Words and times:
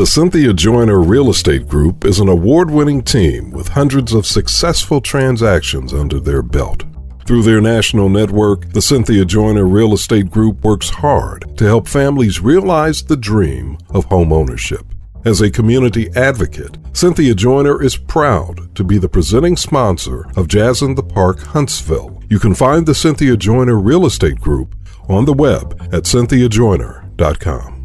The 0.00 0.06
Cynthia 0.06 0.54
Joyner 0.54 0.98
Real 0.98 1.28
Estate 1.28 1.68
Group 1.68 2.06
is 2.06 2.20
an 2.20 2.28
award 2.30 2.70
winning 2.70 3.02
team 3.02 3.50
with 3.50 3.68
hundreds 3.68 4.14
of 4.14 4.24
successful 4.24 5.02
transactions 5.02 5.92
under 5.92 6.18
their 6.18 6.40
belt. 6.40 6.84
Through 7.26 7.42
their 7.42 7.60
national 7.60 8.08
network, 8.08 8.72
the 8.72 8.80
Cynthia 8.80 9.26
Joyner 9.26 9.66
Real 9.66 9.92
Estate 9.92 10.30
Group 10.30 10.64
works 10.64 10.88
hard 10.88 11.54
to 11.58 11.66
help 11.66 11.86
families 11.86 12.40
realize 12.40 13.02
the 13.02 13.14
dream 13.14 13.76
of 13.90 14.06
home 14.06 14.32
ownership. 14.32 14.86
As 15.26 15.42
a 15.42 15.50
community 15.50 16.08
advocate, 16.16 16.78
Cynthia 16.94 17.34
Joyner 17.34 17.82
is 17.82 17.98
proud 17.98 18.74
to 18.76 18.82
be 18.82 18.96
the 18.96 19.06
presenting 19.06 19.54
sponsor 19.54 20.24
of 20.34 20.48
Jazz 20.48 20.80
in 20.80 20.94
the 20.94 21.02
Park 21.02 21.40
Huntsville. 21.40 22.22
You 22.30 22.38
can 22.38 22.54
find 22.54 22.86
the 22.86 22.94
Cynthia 22.94 23.36
Joyner 23.36 23.78
Real 23.78 24.06
Estate 24.06 24.40
Group 24.40 24.74
on 25.10 25.26
the 25.26 25.34
web 25.34 25.78
at 25.92 26.04
cynthiajoyner.com. 26.04 27.79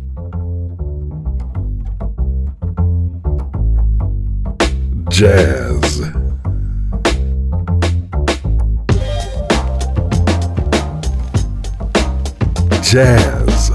Jazz. 5.15 6.01
Jazz. 12.81 13.71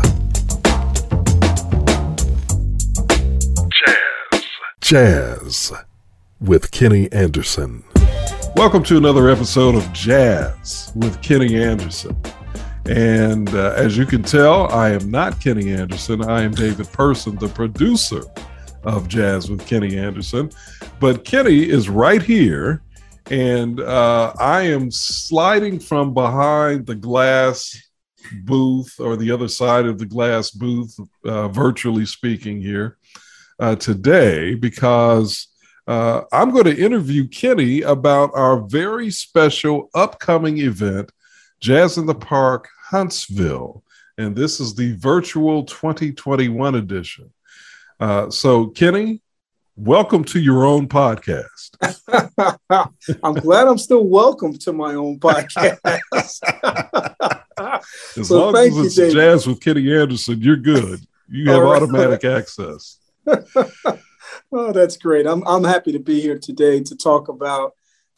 Jazz. 3.70 4.42
Jazz 4.82 5.72
with 6.42 6.70
Kenny 6.72 7.10
Anderson. 7.10 7.84
Welcome 8.54 8.82
to 8.82 8.98
another 8.98 9.30
episode 9.30 9.76
of 9.76 9.90
Jazz 9.94 10.92
with 10.94 11.22
Kenny 11.22 11.56
Anderson. 11.56 12.14
And 12.84 13.48
uh, 13.54 13.72
as 13.78 13.96
you 13.96 14.04
can 14.04 14.22
tell, 14.22 14.70
I 14.70 14.90
am 14.90 15.10
not 15.10 15.40
Kenny 15.40 15.72
Anderson. 15.72 16.22
I 16.22 16.42
am 16.42 16.50
David 16.50 16.92
Person, 16.92 17.36
the 17.36 17.48
producer 17.48 18.20
of 18.84 19.08
Jazz 19.08 19.50
with 19.50 19.66
Kenny 19.66 19.98
Anderson. 19.98 20.50
But 20.98 21.24
Kenny 21.24 21.68
is 21.68 21.88
right 21.88 22.22
here, 22.22 22.82
and 23.30 23.80
uh, 23.80 24.32
I 24.38 24.62
am 24.62 24.90
sliding 24.90 25.78
from 25.78 26.14
behind 26.14 26.86
the 26.86 26.94
glass 26.94 27.76
booth 28.44 29.00
or 29.00 29.16
the 29.16 29.30
other 29.30 29.48
side 29.48 29.86
of 29.86 29.98
the 29.98 30.06
glass 30.06 30.50
booth, 30.50 30.96
uh, 31.24 31.48
virtually 31.48 32.06
speaking, 32.06 32.60
here 32.60 32.98
uh, 33.58 33.76
today 33.76 34.54
because. 34.54 35.46
Uh, 35.88 36.22
I'm 36.30 36.52
going 36.52 36.66
to 36.66 36.84
interview 36.84 37.26
Kenny 37.26 37.82
about 37.82 38.30
our 38.34 38.60
very 38.60 39.10
special 39.10 39.90
upcoming 39.92 40.58
event, 40.58 41.10
Jazz 41.58 41.98
in 41.98 42.06
the 42.06 42.14
Park 42.14 42.68
Huntsville. 42.90 43.82
And 44.16 44.36
this 44.36 44.60
is 44.60 44.74
the 44.74 44.94
virtual 44.96 45.64
2021 45.64 46.76
edition. 46.76 47.32
Uh, 48.00 48.30
so, 48.30 48.68
Kenny, 48.68 49.20
welcome 49.76 50.24
to 50.24 50.40
your 50.40 50.64
own 50.64 50.88
podcast. 50.88 51.76
I'm 53.22 53.34
glad 53.34 53.68
I'm 53.68 53.76
still 53.76 54.06
welcome 54.06 54.56
to 54.60 54.72
my 54.72 54.94
own 54.94 55.20
podcast. 55.20 55.78
as 58.16 58.28
so 58.28 58.50
long 58.50 58.56
as 58.56 58.78
it's 58.78 58.96
you, 58.96 59.12
jazz 59.12 59.46
with 59.46 59.60
Kenny 59.60 59.94
Anderson, 59.94 60.40
you're 60.40 60.56
good. 60.56 61.00
You 61.28 61.50
have 61.50 61.60
right. 61.62 61.82
automatic 61.82 62.24
access. 62.24 62.96
oh, 64.50 64.72
that's 64.72 64.96
great. 64.96 65.26
I'm, 65.26 65.46
I'm 65.46 65.64
happy 65.64 65.92
to 65.92 65.98
be 65.98 66.22
here 66.22 66.38
today 66.38 66.82
to 66.82 66.96
talk 66.96 67.28
about 67.28 67.74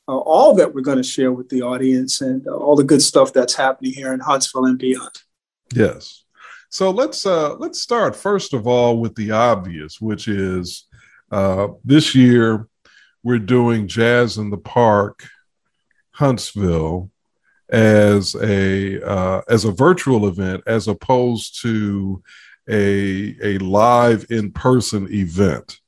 uh, 0.06 0.16
all 0.16 0.54
that 0.54 0.72
we're 0.72 0.82
going 0.82 0.98
to 0.98 1.02
share 1.02 1.32
with 1.32 1.48
the 1.48 1.62
audience 1.62 2.20
and 2.20 2.46
uh, 2.46 2.54
all 2.54 2.76
the 2.76 2.84
good 2.84 3.02
stuff 3.02 3.32
that's 3.32 3.54
happening 3.54 3.94
here 3.94 4.12
in 4.12 4.20
Huntsville 4.20 4.66
and 4.66 4.78
beyond. 4.78 5.22
Yes. 5.74 6.21
So 6.72 6.90
let's 6.90 7.26
uh, 7.26 7.56
let's 7.56 7.82
start 7.82 8.16
first 8.16 8.54
of 8.54 8.66
all 8.66 8.98
with 8.98 9.14
the 9.14 9.30
obvious, 9.30 10.00
which 10.00 10.26
is 10.26 10.86
uh, 11.30 11.68
this 11.84 12.14
year 12.14 12.66
we're 13.22 13.38
doing 13.38 13.86
Jazz 13.86 14.38
in 14.38 14.48
the 14.48 14.56
Park, 14.56 15.22
Huntsville, 16.12 17.10
as 17.68 18.34
a 18.36 19.02
uh, 19.06 19.42
as 19.50 19.66
a 19.66 19.70
virtual 19.70 20.26
event 20.26 20.62
as 20.66 20.88
opposed 20.88 21.60
to 21.60 22.22
a 22.70 23.36
a 23.42 23.58
live 23.58 24.24
in 24.30 24.50
person 24.50 25.12
event. 25.12 25.78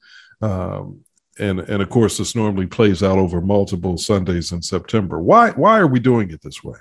Um, 0.42 1.00
and 1.38 1.60
and 1.60 1.81
of 1.81 1.88
course, 1.88 2.19
this 2.19 2.37
normally 2.37 2.66
plays 2.66 3.03
out 3.03 3.16
over 3.16 3.41
multiple 3.41 3.97
Sundays 3.97 4.53
in 4.53 4.60
September. 4.60 5.19
Why 5.19 5.53
why 5.53 5.78
are 5.78 5.87
we 5.87 5.98
doing 5.98 6.31
it 6.31 6.42
this 6.42 6.62
way? 6.62 6.76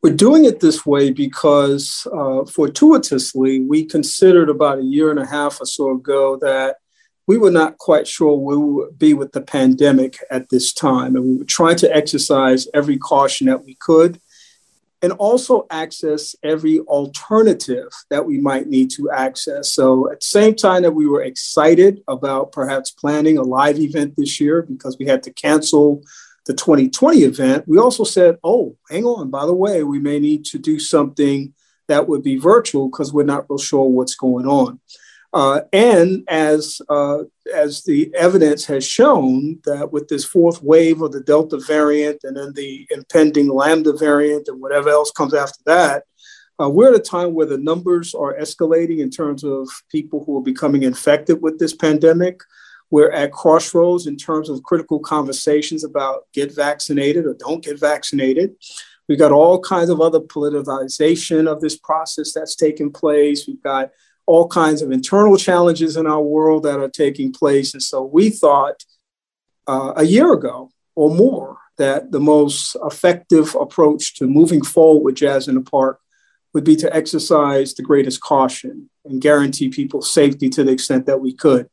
We're 0.00 0.14
doing 0.14 0.44
it 0.44 0.60
this 0.60 0.86
way 0.86 1.10
because 1.10 2.06
uh, 2.12 2.44
fortuitously, 2.44 3.60
we 3.60 3.84
considered 3.84 4.48
about 4.48 4.78
a 4.78 4.84
year 4.84 5.10
and 5.10 5.18
a 5.18 5.26
half 5.26 5.60
or 5.60 5.66
so 5.66 5.90
ago 5.90 6.36
that 6.36 6.76
we 7.26 7.36
were 7.36 7.50
not 7.50 7.78
quite 7.78 8.06
sure 8.06 8.36
we 8.36 8.56
would 8.56 8.98
be 8.98 9.12
with 9.12 9.32
the 9.32 9.40
pandemic 9.40 10.18
at 10.30 10.50
this 10.50 10.72
time. 10.72 11.16
And 11.16 11.24
we 11.24 11.36
were 11.38 11.44
trying 11.44 11.76
to 11.76 11.94
exercise 11.94 12.68
every 12.72 12.96
caution 12.96 13.48
that 13.48 13.64
we 13.64 13.74
could 13.74 14.20
and 15.02 15.12
also 15.12 15.66
access 15.70 16.34
every 16.42 16.80
alternative 16.80 17.88
that 18.10 18.24
we 18.24 18.40
might 18.40 18.68
need 18.68 18.90
to 18.90 19.10
access. 19.10 19.72
So, 19.72 20.10
at 20.10 20.20
the 20.20 20.26
same 20.26 20.54
time 20.54 20.82
that 20.82 20.94
we 20.94 21.06
were 21.06 21.22
excited 21.22 22.02
about 22.08 22.52
perhaps 22.52 22.90
planning 22.90 23.36
a 23.36 23.42
live 23.42 23.78
event 23.78 24.14
this 24.16 24.40
year 24.40 24.62
because 24.62 24.96
we 24.98 25.06
had 25.06 25.22
to 25.24 25.32
cancel 25.32 26.02
the 26.48 26.54
2020 26.54 27.18
event, 27.18 27.68
we 27.68 27.78
also 27.78 28.04
said, 28.04 28.38
oh, 28.42 28.74
hang 28.90 29.04
on, 29.04 29.28
by 29.28 29.44
the 29.44 29.54
way, 29.54 29.84
we 29.84 30.00
may 30.00 30.18
need 30.18 30.46
to 30.46 30.58
do 30.58 30.80
something 30.80 31.52
that 31.88 32.08
would 32.08 32.22
be 32.22 32.38
virtual 32.38 32.88
because 32.88 33.12
we're 33.12 33.22
not 33.22 33.44
real 33.50 33.58
sure 33.58 33.84
what's 33.84 34.14
going 34.14 34.46
on. 34.46 34.80
Uh, 35.34 35.60
and 35.74 36.24
as 36.28 36.80
uh, 36.88 37.18
as 37.54 37.84
the 37.84 38.10
evidence 38.14 38.64
has 38.64 38.86
shown 38.86 39.58
that 39.66 39.92
with 39.92 40.08
this 40.08 40.24
fourth 40.24 40.62
wave 40.62 41.02
of 41.02 41.12
the 41.12 41.20
Delta 41.20 41.58
variant 41.58 42.24
and 42.24 42.34
then 42.34 42.54
the 42.54 42.86
impending 42.90 43.48
Lambda 43.48 43.92
variant 43.92 44.48
and 44.48 44.58
whatever 44.58 44.88
else 44.88 45.10
comes 45.10 45.34
after 45.34 45.60
that, 45.66 46.04
uh, 46.58 46.70
we're 46.70 46.94
at 46.94 46.98
a 46.98 47.02
time 47.02 47.34
where 47.34 47.44
the 47.44 47.58
numbers 47.58 48.14
are 48.14 48.38
escalating 48.38 49.00
in 49.00 49.10
terms 49.10 49.44
of 49.44 49.68
people 49.90 50.24
who 50.24 50.38
are 50.38 50.42
becoming 50.42 50.82
infected 50.82 51.42
with 51.42 51.58
this 51.58 51.74
pandemic. 51.74 52.40
We're 52.90 53.10
at 53.10 53.32
crossroads 53.32 54.06
in 54.06 54.16
terms 54.16 54.48
of 54.48 54.62
critical 54.62 54.98
conversations 55.00 55.84
about 55.84 56.26
get 56.32 56.54
vaccinated 56.54 57.26
or 57.26 57.34
don't 57.34 57.64
get 57.64 57.78
vaccinated. 57.78 58.56
We've 59.08 59.18
got 59.18 59.32
all 59.32 59.60
kinds 59.60 59.90
of 59.90 60.00
other 60.00 60.20
politicization 60.20 61.50
of 61.50 61.60
this 61.60 61.76
process 61.76 62.32
that's 62.32 62.54
taking 62.54 62.92
place. 62.92 63.46
We've 63.46 63.62
got 63.62 63.90
all 64.26 64.46
kinds 64.48 64.82
of 64.82 64.92
internal 64.92 65.36
challenges 65.38 65.96
in 65.96 66.06
our 66.06 66.20
world 66.20 66.62
that 66.64 66.78
are 66.78 66.90
taking 66.90 67.32
place. 67.32 67.72
And 67.72 67.82
so 67.82 68.02
we 68.02 68.28
thought 68.28 68.84
uh, 69.66 69.94
a 69.96 70.04
year 70.04 70.32
ago 70.32 70.70
or 70.94 71.10
more 71.10 71.56
that 71.78 72.12
the 72.12 72.20
most 72.20 72.76
effective 72.84 73.54
approach 73.54 74.16
to 74.16 74.26
moving 74.26 74.62
forward 74.62 75.04
with 75.04 75.14
Jazz 75.14 75.48
in 75.48 75.54
the 75.54 75.62
Park 75.62 76.00
would 76.52 76.64
be 76.64 76.76
to 76.76 76.94
exercise 76.94 77.74
the 77.74 77.82
greatest 77.82 78.20
caution 78.20 78.90
and 79.04 79.20
guarantee 79.20 79.68
people 79.68 80.02
safety 80.02 80.48
to 80.50 80.64
the 80.64 80.72
extent 80.72 81.06
that 81.06 81.20
we 81.20 81.32
could. 81.32 81.68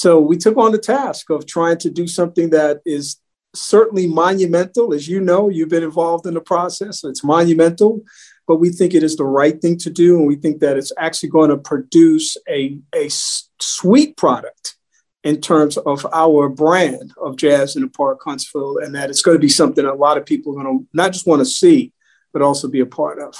So 0.00 0.18
we 0.18 0.38
took 0.38 0.56
on 0.56 0.72
the 0.72 0.78
task 0.78 1.28
of 1.28 1.44
trying 1.44 1.76
to 1.80 1.90
do 1.90 2.06
something 2.06 2.48
that 2.50 2.80
is 2.86 3.20
certainly 3.54 4.06
monumental. 4.06 4.94
As 4.94 5.06
you 5.06 5.20
know, 5.20 5.50
you've 5.50 5.68
been 5.68 5.82
involved 5.82 6.24
in 6.24 6.32
the 6.32 6.40
process. 6.40 7.04
It's 7.04 7.22
monumental, 7.22 8.00
but 8.48 8.56
we 8.56 8.70
think 8.70 8.94
it 8.94 9.02
is 9.02 9.16
the 9.16 9.26
right 9.26 9.60
thing 9.60 9.76
to 9.76 9.90
do. 9.90 10.16
And 10.16 10.26
we 10.26 10.36
think 10.36 10.60
that 10.60 10.78
it's 10.78 10.90
actually 10.96 11.28
going 11.28 11.50
to 11.50 11.58
produce 11.58 12.38
a, 12.48 12.78
a 12.94 13.10
sweet 13.10 14.16
product 14.16 14.76
in 15.22 15.38
terms 15.38 15.76
of 15.76 16.06
our 16.14 16.48
brand 16.48 17.12
of 17.22 17.36
Jazz 17.36 17.76
in 17.76 17.82
the 17.82 17.88
Park 17.88 18.20
Huntsville, 18.24 18.78
and 18.78 18.94
that 18.94 19.10
it's 19.10 19.20
going 19.20 19.36
to 19.36 19.46
be 19.46 19.50
something 19.50 19.84
a 19.84 19.92
lot 19.92 20.16
of 20.16 20.24
people 20.24 20.52
are 20.52 20.64
going 20.64 20.78
to 20.78 20.88
not 20.94 21.12
just 21.12 21.26
want 21.26 21.40
to 21.40 21.44
see, 21.44 21.92
but 22.32 22.40
also 22.40 22.68
be 22.68 22.80
a 22.80 22.86
part 22.86 23.18
of. 23.18 23.34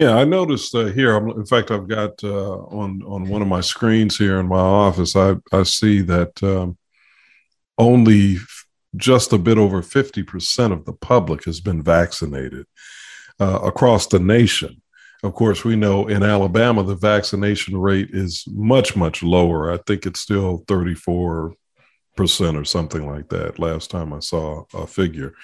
Yeah, 0.00 0.16
I 0.16 0.24
noticed 0.24 0.74
uh, 0.74 0.86
here. 0.86 1.14
I'm, 1.14 1.28
in 1.28 1.44
fact, 1.44 1.70
I've 1.70 1.86
got 1.86 2.24
uh, 2.24 2.54
on 2.54 3.02
on 3.02 3.28
one 3.28 3.42
of 3.42 3.48
my 3.48 3.60
screens 3.60 4.16
here 4.16 4.40
in 4.40 4.48
my 4.48 4.56
office. 4.56 5.14
I 5.14 5.34
I 5.52 5.62
see 5.64 6.00
that 6.00 6.42
um, 6.42 6.78
only 7.76 8.38
just 8.96 9.34
a 9.34 9.38
bit 9.38 9.58
over 9.58 9.82
fifty 9.82 10.22
percent 10.22 10.72
of 10.72 10.86
the 10.86 10.94
public 10.94 11.44
has 11.44 11.60
been 11.60 11.82
vaccinated 11.82 12.64
uh, 13.38 13.60
across 13.62 14.06
the 14.06 14.18
nation. 14.18 14.80
Of 15.22 15.34
course, 15.34 15.64
we 15.64 15.76
know 15.76 16.08
in 16.08 16.22
Alabama 16.22 16.82
the 16.82 16.96
vaccination 16.96 17.76
rate 17.76 18.08
is 18.10 18.44
much 18.48 18.96
much 18.96 19.22
lower. 19.22 19.70
I 19.70 19.80
think 19.86 20.06
it's 20.06 20.20
still 20.20 20.64
thirty 20.66 20.94
four 20.94 21.56
percent 22.16 22.56
or 22.56 22.64
something 22.64 23.06
like 23.06 23.28
that. 23.28 23.58
Last 23.58 23.90
time 23.90 24.14
I 24.14 24.20
saw 24.20 24.64
a 24.72 24.86
figure. 24.86 25.34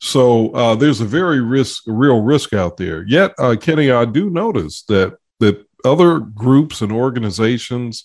So 0.00 0.50
uh, 0.52 0.74
there's 0.74 1.00
a 1.00 1.04
very 1.04 1.40
risk, 1.40 1.82
real 1.86 2.22
risk 2.22 2.54
out 2.54 2.78
there. 2.78 3.04
Yet, 3.06 3.34
uh, 3.38 3.56
Kenny, 3.60 3.90
I 3.90 4.06
do 4.06 4.30
notice 4.30 4.82
that 4.84 5.16
that 5.40 5.66
other 5.84 6.18
groups 6.20 6.80
and 6.80 6.92
organizations 6.92 8.04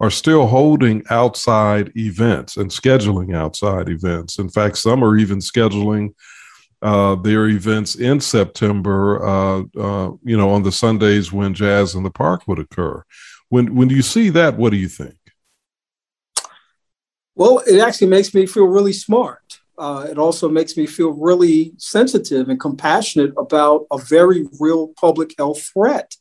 are 0.00 0.10
still 0.10 0.46
holding 0.46 1.02
outside 1.10 1.92
events 1.96 2.56
and 2.56 2.70
scheduling 2.70 3.34
outside 3.34 3.88
events. 3.88 4.38
In 4.38 4.48
fact, 4.48 4.78
some 4.78 5.02
are 5.02 5.16
even 5.16 5.38
scheduling 5.38 6.14
uh, 6.82 7.16
their 7.16 7.48
events 7.48 7.96
in 7.96 8.20
September. 8.20 9.24
Uh, 9.24 9.62
uh, 9.76 10.12
you 10.22 10.36
know, 10.36 10.50
on 10.50 10.62
the 10.62 10.72
Sundays 10.72 11.32
when 11.32 11.54
Jazz 11.54 11.94
in 11.94 12.02
the 12.02 12.10
Park 12.10 12.46
would 12.46 12.58
occur. 12.58 13.02
when 13.48 13.74
when 13.74 13.90
you 13.90 14.02
see 14.02 14.30
that, 14.30 14.56
what 14.56 14.70
do 14.70 14.76
you 14.76 14.88
think? 14.88 15.14
Well, 17.34 17.62
it 17.66 17.78
actually 17.78 18.08
makes 18.08 18.34
me 18.34 18.46
feel 18.46 18.66
really 18.66 18.92
smart. 18.92 19.57
Uh, 19.78 20.06
it 20.10 20.18
also 20.18 20.48
makes 20.48 20.76
me 20.76 20.86
feel 20.86 21.10
really 21.10 21.72
sensitive 21.78 22.48
and 22.48 22.58
compassionate 22.58 23.32
about 23.38 23.86
a 23.92 23.98
very 23.98 24.46
real 24.58 24.88
public 25.00 25.34
health 25.38 25.62
threat. 25.72 26.16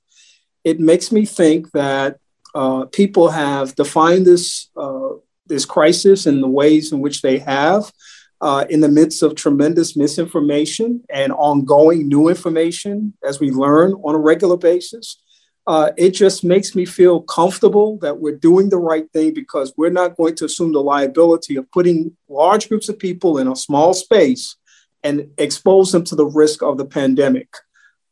It 0.64 0.80
makes 0.80 1.12
me 1.12 1.26
think 1.26 1.72
that 1.72 2.20
uh, 2.54 2.86
people 2.86 3.30
have 3.30 3.76
defined 3.76 4.26
this 4.26 4.70
uh, 4.78 5.10
this 5.48 5.66
crisis 5.66 6.28
in 6.28 6.42
the 6.42 6.48
ways 6.48 6.92
in 6.92 7.00
which 7.00 7.22
they 7.22 7.38
have, 7.40 7.92
uh, 8.42 8.66
in 8.70 8.82
the 8.82 8.90
midst 8.90 9.24
of 9.24 9.34
tremendous 9.36 9.96
misinformation 9.96 11.04
and 11.10 11.32
ongoing 11.34 12.08
new 12.08 12.28
information 12.28 13.14
as 13.24 13.40
we 13.40 13.50
learn 13.52 13.94
on 14.04 14.14
a 14.14 14.20
regular 14.20 14.58
basis. 14.58 15.22
Uh, 15.68 15.92
it 15.98 16.12
just 16.12 16.46
makes 16.46 16.76
me 16.76 16.86
feel 16.86 17.22
comfortable 17.24 17.98
that 17.98 18.20
we're 18.20 18.38
doing 18.38 18.70
the 18.70 18.78
right 18.78 19.12
thing 19.12 19.34
because 19.34 19.74
we're 19.76 19.90
not 19.90 20.16
going 20.16 20.34
to 20.34 20.46
assume 20.46 20.72
the 20.72 20.82
liability 20.82 21.58
of 21.58 21.70
putting 21.72 22.16
large 22.30 22.70
groups 22.70 22.88
of 22.88 22.98
people 22.98 23.38
in 23.38 23.50
a 23.50 23.56
small 23.56 23.94
space 23.94 24.56
and 25.04 25.30
expose 25.38 25.92
them 25.92 26.06
to 26.06 26.16
the 26.16 26.26
risk 26.26 26.64
of 26.64 26.78
the 26.78 26.86
pandemic 26.86 27.50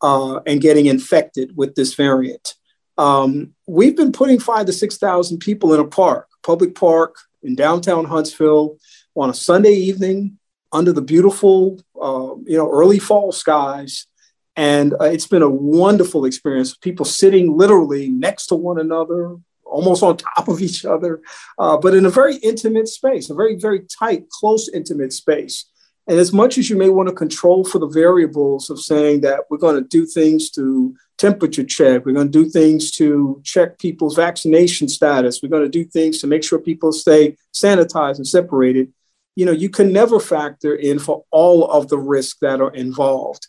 uh, 0.02 0.42
and 0.46 0.60
getting 0.60 0.88
infected 0.88 1.56
with 1.56 1.76
this 1.76 1.94
variant. 1.94 2.56
Um, 2.98 3.54
we've 3.68 3.96
been 3.96 4.12
putting 4.12 4.40
five 4.40 4.66
to 4.66 4.74
6,000 4.74 5.40
people 5.40 5.74
in 5.74 5.80
a 5.80 5.88
park, 5.88 6.28
public 6.44 6.76
park 6.76 7.16
in 7.42 7.56
downtown 7.56 8.04
Huntsville 8.04 8.78
on 9.16 9.30
a 9.30 9.34
Sunday 9.34 9.74
evening 9.74 10.38
under 10.74 10.92
the 10.92 11.02
beautiful, 11.02 11.80
uh, 12.02 12.36
you 12.46 12.58
know, 12.58 12.70
early 12.70 13.00
fall 13.00 13.32
skies 13.32 14.08
and 14.56 14.94
uh, 14.94 15.06
it's 15.06 15.28
been 15.28 15.42
a 15.42 15.50
wonderful 15.50 16.26
experience. 16.26 16.76
People 16.76 17.06
sitting 17.06 17.58
literally 17.58 18.10
next 18.10 18.48
to 18.48 18.56
one 18.56 18.80
another, 18.80 19.36
almost 19.66 20.04
on 20.04 20.18
top 20.18 20.48
of 20.48 20.62
each 20.62 20.86
other, 20.86 21.22
uh, 21.60 21.78
but 21.78 21.94
in 21.94 22.06
a 22.06 22.10
very 22.10 22.38
intimate 22.38 22.88
space, 22.88 23.30
a 23.30 23.36
very, 23.36 23.56
very 23.56 23.82
tight, 24.00 24.30
close, 24.30 24.70
intimate 24.70 25.12
space. 25.12 25.66
And 26.08 26.20
as 26.20 26.32
much 26.32 26.58
as 26.58 26.70
you 26.70 26.78
may 26.78 26.90
want 26.90 27.10
to 27.10 27.16
control 27.16 27.66
for 27.66 27.80
the 27.80 27.88
variables 27.88 28.70
of 28.70 28.80
saying 28.80 29.22
that 29.22 29.42
we're 29.50 29.58
going 29.58 29.82
to 29.82 29.90
do 29.90 30.06
things 30.06 30.52
to 30.52 30.96
temperature 31.18 31.64
check, 31.64 32.06
we're 32.06 32.14
going 32.14 32.32
to 32.32 32.44
do 32.44 32.50
things 32.50 32.92
to 32.92 33.42
check 33.44 33.80
people's 33.80 34.16
vaccination 34.16 34.88
status, 34.88 35.42
we're 35.42 35.50
going 35.50 35.64
to 35.64 35.70
do 35.70 35.84
things 35.84 36.20
to 36.20 36.28
make 36.28 36.44
sure 36.44 36.60
people 36.60 36.92
stay 36.92 37.36
sanitized 37.54 38.18
and 38.18 38.28
separated, 38.28 38.94
you 39.36 39.46
know, 39.46 39.52
you 39.52 39.70
can 39.70 39.92
never 39.92 40.20
factor 40.20 40.76
in 40.76 41.00
for 41.00 41.26
all 41.32 41.70
of 41.70 41.90
the 41.90 41.98
risks 41.98 42.38
that 42.40 42.62
are 42.62 42.74
involved. 42.74 43.48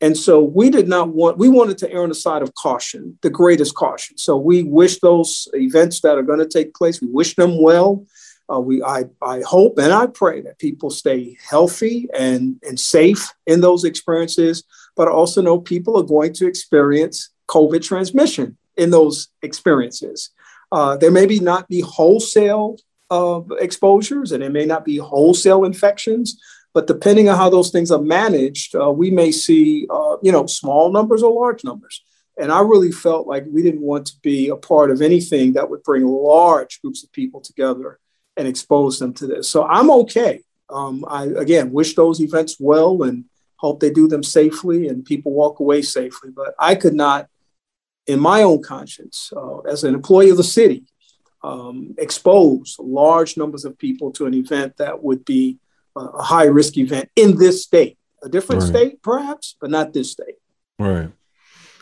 And 0.00 0.16
so 0.16 0.42
we 0.42 0.68
did 0.68 0.88
not 0.88 1.08
want, 1.08 1.38
we 1.38 1.48
wanted 1.48 1.78
to 1.78 1.90
err 1.90 2.02
on 2.02 2.10
the 2.10 2.14
side 2.14 2.42
of 2.42 2.54
caution, 2.54 3.18
the 3.22 3.30
greatest 3.30 3.74
caution. 3.74 4.18
So 4.18 4.36
we 4.36 4.62
wish 4.62 5.00
those 5.00 5.48
events 5.54 6.00
that 6.00 6.18
are 6.18 6.22
going 6.22 6.38
to 6.38 6.48
take 6.48 6.74
place, 6.74 7.00
we 7.00 7.08
wish 7.08 7.34
them 7.34 7.60
well. 7.62 8.04
Uh, 8.52 8.60
we, 8.60 8.80
I, 8.82 9.04
I 9.22 9.40
hope 9.40 9.76
and 9.78 9.92
I 9.92 10.06
pray 10.06 10.40
that 10.42 10.60
people 10.60 10.90
stay 10.90 11.36
healthy 11.50 12.08
and, 12.16 12.60
and 12.62 12.78
safe 12.78 13.32
in 13.46 13.60
those 13.60 13.82
experiences, 13.82 14.62
but 14.94 15.08
I 15.08 15.10
also 15.10 15.42
know 15.42 15.58
people 15.58 15.98
are 15.98 16.04
going 16.04 16.32
to 16.34 16.46
experience 16.46 17.30
COVID 17.48 17.82
transmission 17.82 18.56
in 18.76 18.90
those 18.90 19.28
experiences. 19.42 20.30
Uh, 20.70 20.96
there 20.96 21.10
may 21.10 21.26
be 21.26 21.40
not 21.40 21.68
be 21.68 21.80
wholesale 21.80 22.76
uh, 23.10 23.40
exposures 23.58 24.32
and 24.32 24.42
it 24.42 24.52
may 24.52 24.64
not 24.64 24.84
be 24.84 24.96
wholesale 24.96 25.64
infections, 25.64 26.40
but 26.76 26.86
depending 26.86 27.26
on 27.30 27.38
how 27.38 27.48
those 27.48 27.70
things 27.70 27.90
are 27.90 28.02
managed, 28.02 28.76
uh, 28.76 28.90
we 28.90 29.10
may 29.10 29.32
see, 29.32 29.86
uh, 29.88 30.18
you 30.22 30.30
know, 30.30 30.44
small 30.44 30.92
numbers 30.92 31.22
or 31.22 31.32
large 31.32 31.64
numbers. 31.64 32.04
And 32.38 32.52
I 32.52 32.60
really 32.60 32.92
felt 32.92 33.26
like 33.26 33.46
we 33.50 33.62
didn't 33.62 33.80
want 33.80 34.04
to 34.08 34.12
be 34.22 34.50
a 34.50 34.56
part 34.56 34.90
of 34.90 35.00
anything 35.00 35.54
that 35.54 35.70
would 35.70 35.82
bring 35.84 36.04
large 36.06 36.82
groups 36.82 37.02
of 37.02 37.10
people 37.12 37.40
together 37.40 37.98
and 38.36 38.46
expose 38.46 38.98
them 38.98 39.14
to 39.14 39.26
this. 39.26 39.48
So 39.48 39.64
I'm 39.64 39.90
okay. 40.02 40.42
Um, 40.68 41.02
I, 41.08 41.24
again, 41.24 41.72
wish 41.72 41.94
those 41.94 42.20
events 42.20 42.58
well 42.60 43.04
and 43.04 43.24
hope 43.56 43.80
they 43.80 43.88
do 43.88 44.06
them 44.06 44.22
safely 44.22 44.88
and 44.88 45.02
people 45.02 45.32
walk 45.32 45.60
away 45.60 45.80
safely. 45.80 46.28
But 46.30 46.54
I 46.58 46.74
could 46.74 46.92
not, 46.92 47.26
in 48.06 48.20
my 48.20 48.42
own 48.42 48.62
conscience, 48.62 49.32
uh, 49.34 49.60
as 49.60 49.82
an 49.82 49.94
employee 49.94 50.28
of 50.28 50.36
the 50.36 50.44
city, 50.44 50.84
um, 51.42 51.94
expose 51.96 52.76
large 52.78 53.38
numbers 53.38 53.64
of 53.64 53.78
people 53.78 54.12
to 54.12 54.26
an 54.26 54.34
event 54.34 54.76
that 54.76 55.02
would 55.02 55.24
be 55.24 55.58
a 55.96 56.22
high 56.22 56.44
risk 56.44 56.76
event 56.76 57.10
in 57.16 57.36
this 57.36 57.62
state. 57.62 57.98
A 58.22 58.28
different 58.28 58.62
right. 58.62 58.68
state, 58.68 59.02
perhaps, 59.02 59.56
but 59.60 59.70
not 59.70 59.92
this 59.92 60.12
state. 60.12 60.36
Right. 60.78 61.10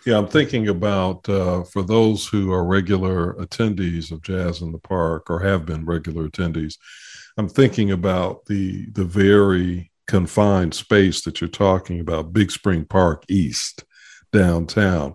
Yeah, 0.05 0.19
I'm 0.19 0.29
thinking 0.29 0.69
about 0.69 1.27
uh, 1.29 1.63
for 1.65 1.83
those 1.83 2.27
who 2.27 2.53
are 2.53 2.65
regular 2.65 3.35
attendees 3.35 4.13
of 4.13 4.23
Jazz 4.23 4.61
in 4.61 4.71
the 4.71 4.79
Park 4.79 5.31
or 5.31 5.41
have 5.41 5.65
been 5.65 5.87
regular 5.87 6.29
attendees. 6.29 6.77
I'm 7.39 7.49
thinking 7.49 7.91
about 7.91 8.45
the 8.45 8.87
the 8.93 9.05
very 9.05 9.91
confined 10.07 10.75
space 10.75 11.23
that 11.23 11.41
you're 11.41 11.49
talking 11.49 12.01
about, 12.01 12.35
Big 12.35 12.51
Spring 12.51 12.85
Park 12.85 13.25
East, 13.29 13.85
downtown, 14.31 15.15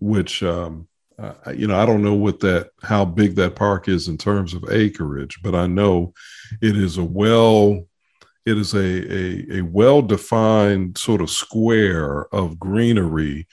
which 0.00 0.42
um, 0.42 0.86
uh, 1.18 1.32
you 1.54 1.66
know 1.66 1.78
I 1.78 1.86
don't 1.86 2.02
know 2.02 2.14
what 2.14 2.40
that 2.40 2.70
how 2.82 3.06
big 3.06 3.36
that 3.36 3.56
park 3.56 3.88
is 3.88 4.08
in 4.08 4.18
terms 4.18 4.52
of 4.52 4.70
acreage, 4.70 5.38
but 5.42 5.54
I 5.54 5.66
know 5.66 6.12
it 6.60 6.76
is 6.76 6.98
a 6.98 7.04
well 7.04 7.86
it 8.46 8.56
is 8.56 8.74
a, 8.74 8.78
a, 8.78 9.58
a 9.58 9.60
well 9.62 10.00
defined 10.00 10.96
sort 10.96 11.20
of 11.20 11.28
square 11.28 12.32
of 12.32 12.58
greenery 12.58 13.46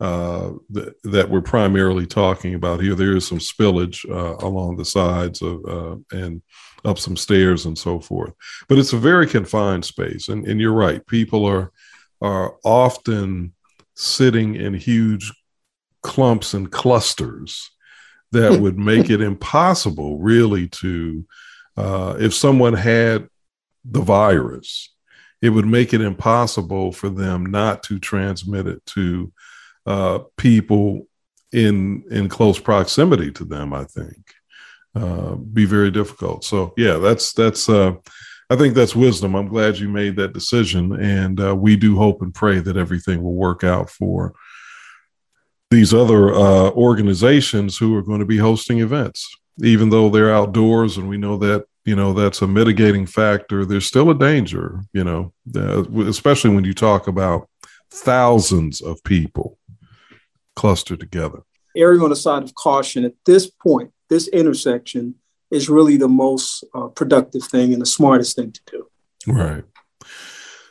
uh, 0.00 0.52
that, 0.70 0.94
that 1.04 1.28
we're 1.28 1.42
primarily 1.42 2.06
talking 2.06 2.54
about 2.54 2.80
here. 2.80 2.94
There 2.94 3.16
is 3.16 3.26
some 3.26 3.38
spillage 3.38 4.08
uh, 4.10 4.44
along 4.46 4.76
the 4.76 4.84
sides 4.84 5.42
of 5.42 5.64
uh, 5.66 5.96
and 6.12 6.40
up 6.84 6.98
some 6.98 7.16
stairs 7.16 7.66
and 7.66 7.76
so 7.76 8.00
forth, 8.00 8.32
but 8.68 8.78
it's 8.78 8.92
a 8.92 8.98
very 8.98 9.26
confined 9.26 9.84
space. 9.84 10.28
And, 10.28 10.46
and 10.46 10.60
you're 10.60 10.72
right, 10.72 11.06
people 11.06 11.44
are 11.44 11.72
are 12.20 12.56
often 12.64 13.54
sitting 13.96 14.54
in 14.54 14.74
huge 14.74 15.32
clumps 16.02 16.54
and 16.54 16.70
clusters 16.70 17.70
that 18.32 18.60
would 18.60 18.78
make 18.78 19.10
it 19.10 19.20
impossible, 19.20 20.18
really, 20.18 20.68
to 20.68 21.26
uh, 21.76 22.16
if 22.18 22.34
someone 22.34 22.74
had 22.74 23.28
the 23.90 24.00
virus, 24.00 24.94
it 25.40 25.50
would 25.50 25.66
make 25.66 25.94
it 25.94 26.00
impossible 26.00 26.92
for 26.92 27.08
them 27.08 27.46
not 27.46 27.82
to 27.84 27.98
transmit 27.98 28.66
it 28.66 28.84
to 28.86 29.32
uh, 29.86 30.20
people 30.36 31.06
in 31.52 32.04
in 32.10 32.28
close 32.28 32.58
proximity 32.58 33.30
to 33.32 33.44
them. 33.44 33.72
I 33.72 33.84
think 33.84 34.34
uh, 34.94 35.34
be 35.34 35.64
very 35.64 35.90
difficult. 35.90 36.44
So 36.44 36.74
yeah, 36.76 36.98
that's 36.98 37.32
that's. 37.32 37.68
Uh, 37.68 37.94
I 38.50 38.56
think 38.56 38.74
that's 38.74 38.96
wisdom. 38.96 39.34
I'm 39.34 39.48
glad 39.48 39.78
you 39.78 39.90
made 39.90 40.16
that 40.16 40.32
decision, 40.32 40.94
and 40.94 41.38
uh, 41.38 41.54
we 41.54 41.76
do 41.76 41.98
hope 41.98 42.22
and 42.22 42.34
pray 42.34 42.60
that 42.60 42.78
everything 42.78 43.22
will 43.22 43.34
work 43.34 43.62
out 43.62 43.90
for 43.90 44.34
these 45.70 45.92
other 45.92 46.32
uh, 46.32 46.70
organizations 46.70 47.76
who 47.76 47.94
are 47.94 48.02
going 48.02 48.20
to 48.20 48.26
be 48.26 48.38
hosting 48.38 48.80
events, 48.80 49.28
even 49.62 49.90
though 49.90 50.08
they're 50.08 50.34
outdoors, 50.34 50.96
and 50.96 51.10
we 51.10 51.18
know 51.18 51.36
that 51.36 51.66
you 51.88 51.96
know 51.96 52.12
that's 52.12 52.42
a 52.42 52.46
mitigating 52.46 53.06
factor 53.06 53.64
there's 53.64 53.86
still 53.86 54.10
a 54.10 54.14
danger 54.14 54.82
you 54.92 55.04
know 55.04 55.32
especially 56.06 56.54
when 56.54 56.64
you 56.64 56.74
talk 56.74 57.08
about 57.08 57.48
thousands 57.90 58.80
of 58.80 59.02
people 59.04 59.58
clustered 60.54 61.00
together. 61.00 61.42
Erring 61.76 62.02
on 62.02 62.10
the 62.10 62.16
side 62.16 62.42
of 62.42 62.54
caution 62.54 63.04
at 63.04 63.14
this 63.24 63.48
point 63.48 63.92
this 64.10 64.28
intersection 64.28 65.14
is 65.50 65.68
really 65.68 65.96
the 65.96 66.08
most 66.08 66.64
uh, 66.74 66.88
productive 66.88 67.44
thing 67.44 67.72
and 67.72 67.80
the 67.80 67.86
smartest 67.86 68.36
thing 68.36 68.52
to 68.52 68.60
do. 68.66 68.86
Right. 69.26 69.64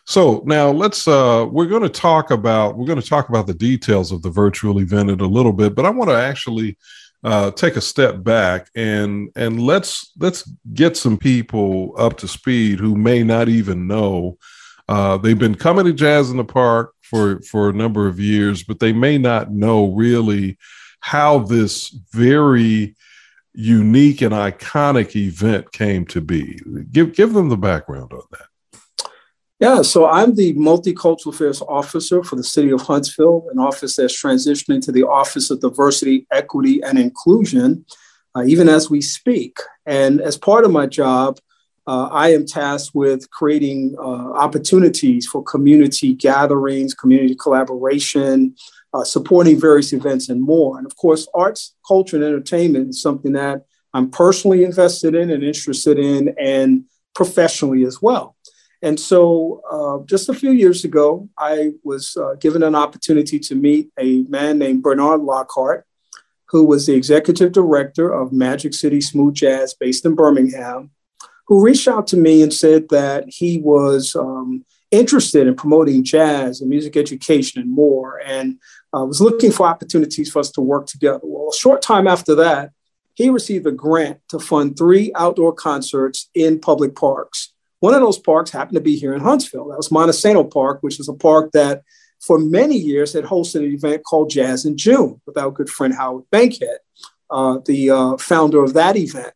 So 0.06 0.44
now 0.46 0.70
let's 0.70 1.08
uh, 1.08 1.46
we're 1.50 1.68
going 1.68 1.84
to 1.84 1.90
talk 1.90 2.32
about 2.32 2.78
we're 2.78 2.86
going 2.86 3.02
to 3.02 3.08
talk 3.08 3.30
about 3.30 3.48
the 3.48 3.54
details 3.54 4.12
of 4.12 4.22
the 4.22 4.30
virtual 4.30 4.80
event 4.80 5.10
in 5.10 5.20
a 5.20 5.26
little 5.26 5.54
bit 5.54 5.76
but 5.76 5.86
i 5.86 5.90
want 5.90 6.10
to 6.10 6.16
actually 6.16 6.78
uh, 7.24 7.52
take 7.52 7.76
a 7.76 7.82
step 7.82 8.24
back 8.24 8.70
and 8.76 9.30
and 9.36 9.62
let's 9.62 10.12
let's 10.20 10.50
get 10.74 10.96
some 10.96 11.18
people 11.18 11.94
up 11.98 12.18
to 12.18 12.28
speed 12.28 12.80
who 12.80 12.96
may 12.96 13.24
not 13.24 13.50
even 13.50 13.88
know. 13.88 14.38
Uh, 14.88 15.18
they've 15.18 15.40
been 15.40 15.56
coming 15.56 15.86
to 15.86 15.94
jazz 15.94 16.30
in 16.30 16.38
the 16.38 16.46
park 16.46 16.94
for 17.02 17.42
for 17.42 17.70
a 17.70 17.74
number 17.74 18.08
of 18.08 18.20
years 18.20 18.64
but 18.64 18.80
they 18.80 18.94
may 18.94 19.18
not 19.18 19.52
know 19.52 19.94
really 19.94 20.58
how 21.00 21.40
this 21.40 21.90
very 22.12 22.96
unique 23.54 24.22
and 24.22 24.34
iconic 24.34 25.16
event 25.16 25.72
came 25.72 26.06
to 26.06 26.22
be. 26.22 26.60
Give 26.92 27.14
give 27.14 27.34
them 27.34 27.50
the 27.50 27.58
background 27.58 28.14
on 28.14 28.22
that 28.32 28.48
yeah, 29.60 29.82
so 29.82 30.06
I'm 30.06 30.36
the 30.36 30.54
Multicultural 30.54 31.34
Affairs 31.34 31.64
Officer 31.64 32.24
for 32.24 32.36
the 32.36 32.44
City 32.44 32.70
of 32.70 32.82
Huntsville, 32.82 33.48
an 33.52 33.58
office 33.58 33.96
that's 33.96 34.22
transitioning 34.22 34.82
to 34.84 34.92
the 34.92 35.04
Office 35.04 35.50
of 35.50 35.62
Diversity, 35.62 36.28
Equity, 36.32 36.82
and 36.84 37.00
Inclusion, 37.00 37.84
uh, 38.36 38.44
even 38.44 38.70
as 38.70 38.92
we 38.92 39.02
speak. 39.02 39.58
And 39.88 40.22
as 40.22 40.38
part 40.38 40.64
of 40.64 40.72
my 40.72 40.86
job, 40.86 41.40
uh, 41.88 42.08
I 42.12 42.34
am 42.34 42.46
tasked 42.46 42.94
with 42.94 43.32
creating 43.32 43.96
uh, 43.98 44.34
opportunities 44.34 45.26
for 45.26 45.42
community 45.42 46.14
gatherings, 46.14 46.94
community 46.94 47.34
collaboration, 47.34 48.56
uh, 48.94 49.04
supporting 49.04 49.60
various 49.60 49.92
events, 49.92 50.30
and 50.30 50.42
more. 50.42 50.78
And 50.78 50.86
of 50.86 50.96
course, 50.98 51.28
arts, 51.34 51.74
culture, 51.88 52.18
and 52.18 52.26
entertainment 52.26 52.90
is 52.90 53.02
something 53.02 53.32
that 53.32 53.66
I'm 53.94 54.12
personally 54.12 54.64
invested 54.66 55.16
in 55.16 55.32
and 55.32 55.44
interested 55.44 55.98
in, 55.98 56.36
and 56.38 56.84
professionally 57.16 57.84
as 57.84 58.02
well. 58.04 58.37
And 58.82 59.00
so, 59.00 59.62
uh, 59.72 60.06
just 60.06 60.30
a 60.30 60.34
few 60.34 60.52
years 60.52 60.86
ago, 60.86 61.28
I 61.38 61.74
was 61.84 62.16
uh, 62.16 62.36
given 62.36 62.62
an 62.62 62.76
opportunity 62.76 63.40
to 63.40 63.56
meet 63.56 63.90
a 64.00 64.22
man 64.24 64.60
named 64.60 64.84
Bernard 64.84 65.22
Lockhart, 65.22 65.86
who 66.50 66.64
was 66.64 66.86
the 66.86 66.94
executive 66.94 67.52
director 67.52 68.14
of 68.14 68.32
Magic 68.32 68.74
City 68.74 69.02
Smooth 69.02 69.34
Jazz 69.34 69.74
based 69.74 70.06
in 70.06 70.16
Birmingham, 70.16 70.92
who 71.48 71.64
reached 71.64 71.88
out 71.88 72.08
to 72.08 72.18
me 72.18 72.44
and 72.44 72.54
said 72.54 72.90
that 72.90 73.26
he 73.28 73.58
was 73.58 74.16
um, 74.16 74.64
interested 74.92 75.48
in 75.48 75.56
promoting 75.56 76.04
jazz 76.04 76.62
and 76.62 76.70
music 76.70 76.96
education 76.96 77.62
and 77.62 77.74
more, 77.74 78.22
and 78.24 78.60
uh, 78.96 79.04
was 79.04 79.22
looking 79.22 79.52
for 79.52 79.66
opportunities 79.66 80.30
for 80.30 80.40
us 80.40 80.52
to 80.52 80.62
work 80.62 80.88
together. 80.88 81.20
Well, 81.24 81.50
a 81.50 81.58
short 81.58 81.82
time 81.82 82.08
after 82.08 82.36
that, 82.36 82.72
he 83.16 83.30
received 83.30 83.66
a 83.66 83.72
grant 83.72 84.20
to 84.30 84.40
fund 84.40 84.78
three 84.78 85.12
outdoor 85.16 85.52
concerts 85.52 86.30
in 86.36 86.60
public 86.60 86.96
parks. 86.96 87.54
One 87.80 87.94
of 87.94 88.02
those 88.02 88.18
parks 88.18 88.52
happened 88.52 88.76
to 88.76 88.82
be 88.82 88.96
here 88.96 89.14
in 89.14 89.22
Huntsville. 89.22 89.68
That 89.70 89.78
was 89.78 89.90
Montesano 89.90 90.52
Park, 90.52 90.80
which 90.82 91.00
is 91.00 91.10
a 91.10 91.14
park 91.14 91.52
that 91.52 91.84
for 92.20 92.40
many 92.40 92.76
years 92.76 93.14
had 93.14 93.26
hosted 93.26 93.58
an 93.58 93.74
event 93.74 94.04
called 94.04 94.30
Jazz 94.30 94.66
in 94.66 94.78
June 94.78 95.22
with 95.26 95.38
our 95.38 95.52
good 95.52 95.70
friend 95.70 95.94
Howard 95.94 96.26
Bankhead, 96.32 96.80
uh, 97.30 97.60
the 97.66 97.92
uh, 97.92 98.18
founder 98.18 98.64
of 98.64 98.74
that 98.74 98.96
event. 98.96 99.34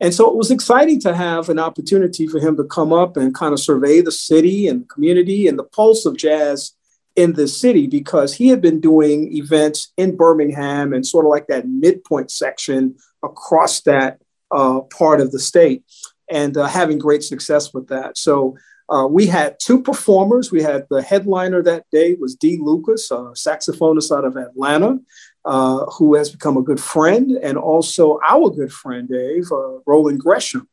And 0.00 0.12
so 0.12 0.28
it 0.28 0.36
was 0.36 0.50
exciting 0.50 1.00
to 1.02 1.14
have 1.14 1.48
an 1.48 1.60
opportunity 1.60 2.26
for 2.26 2.40
him 2.40 2.56
to 2.56 2.64
come 2.64 2.92
up 2.92 3.16
and 3.16 3.34
kind 3.34 3.52
of 3.52 3.60
survey 3.60 4.00
the 4.00 4.10
city 4.10 4.66
and 4.66 4.88
community 4.88 5.46
and 5.46 5.58
the 5.58 5.64
pulse 5.64 6.04
of 6.04 6.16
jazz 6.16 6.72
in 7.14 7.34
the 7.34 7.46
city 7.46 7.86
because 7.86 8.34
he 8.34 8.48
had 8.48 8.60
been 8.60 8.80
doing 8.80 9.36
events 9.36 9.92
in 9.96 10.16
Birmingham 10.16 10.92
and 10.92 11.06
sort 11.06 11.24
of 11.24 11.30
like 11.30 11.46
that 11.46 11.68
midpoint 11.68 12.30
section 12.30 12.96
across 13.22 13.82
that 13.82 14.18
uh, 14.50 14.80
part 14.80 15.20
of 15.20 15.30
the 15.30 15.38
state 15.38 15.84
and 16.32 16.56
uh, 16.56 16.66
having 16.66 16.98
great 16.98 17.22
success 17.22 17.72
with 17.74 17.86
that. 17.88 18.16
So 18.16 18.56
uh, 18.88 19.06
we 19.06 19.26
had 19.26 19.56
two 19.60 19.80
performers. 19.82 20.50
We 20.50 20.62
had 20.62 20.86
the 20.90 21.02
headliner 21.02 21.62
that 21.62 21.84
day 21.90 22.14
was 22.14 22.34
Dee 22.34 22.58
Lucas, 22.60 23.10
a 23.10 23.32
saxophonist 23.46 24.16
out 24.16 24.24
of 24.24 24.36
Atlanta, 24.36 24.98
uh, 25.44 25.84
who 25.96 26.14
has 26.14 26.30
become 26.30 26.56
a 26.56 26.62
good 26.62 26.80
friend, 26.80 27.30
and 27.42 27.56
also 27.56 28.18
our 28.26 28.50
good 28.50 28.72
friend 28.72 29.08
Dave 29.08 29.46
uh, 29.52 29.78
Roland 29.86 30.20
Gresham, 30.20 30.68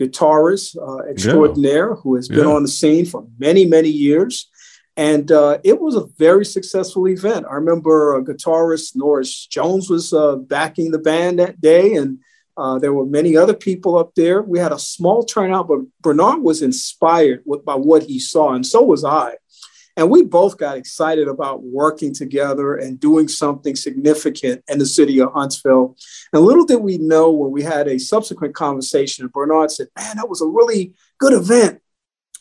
guitarist 0.00 0.76
uh, 0.76 1.08
extraordinaire, 1.10 1.90
yeah. 1.90 2.00
who 2.02 2.16
has 2.16 2.28
been 2.28 2.48
yeah. 2.48 2.54
on 2.56 2.62
the 2.62 2.68
scene 2.68 3.06
for 3.06 3.26
many 3.38 3.64
many 3.66 3.88
years. 3.88 4.48
And 4.96 5.32
uh, 5.32 5.58
it 5.64 5.80
was 5.80 5.94
a 5.96 6.08
very 6.18 6.44
successful 6.44 7.08
event. 7.08 7.46
I 7.50 7.54
remember 7.54 8.14
a 8.14 8.22
guitarist 8.22 8.94
Norris 8.94 9.46
Jones 9.46 9.88
was 9.88 10.12
uh, 10.12 10.36
backing 10.36 10.90
the 10.90 10.98
band 10.98 11.38
that 11.38 11.60
day, 11.60 11.94
and 11.94 12.18
uh, 12.56 12.78
there 12.78 12.92
were 12.92 13.06
many 13.06 13.36
other 13.36 13.54
people 13.54 13.98
up 13.98 14.14
there. 14.14 14.42
We 14.42 14.58
had 14.58 14.72
a 14.72 14.78
small 14.78 15.24
turnout, 15.24 15.68
but 15.68 15.80
Bernard 16.00 16.42
was 16.42 16.62
inspired 16.62 17.42
with, 17.44 17.64
by 17.64 17.74
what 17.74 18.04
he 18.04 18.18
saw, 18.18 18.52
and 18.52 18.66
so 18.66 18.82
was 18.82 19.04
I. 19.04 19.36
And 19.96 20.10
we 20.10 20.22
both 20.22 20.56
got 20.56 20.76
excited 20.76 21.28
about 21.28 21.62
working 21.62 22.14
together 22.14 22.76
and 22.76 22.98
doing 22.98 23.28
something 23.28 23.76
significant 23.76 24.64
in 24.68 24.78
the 24.78 24.86
city 24.86 25.20
of 25.20 25.32
Huntsville. 25.32 25.96
And 26.32 26.42
little 26.42 26.64
did 26.64 26.80
we 26.80 26.96
know 26.96 27.30
when 27.30 27.50
we 27.50 27.62
had 27.62 27.88
a 27.88 27.98
subsequent 27.98 28.54
conversation, 28.54 29.24
and 29.24 29.32
Bernard 29.32 29.70
said, 29.70 29.88
Man, 29.96 30.16
that 30.16 30.30
was 30.30 30.40
a 30.40 30.46
really 30.46 30.94
good 31.18 31.34
event. 31.34 31.80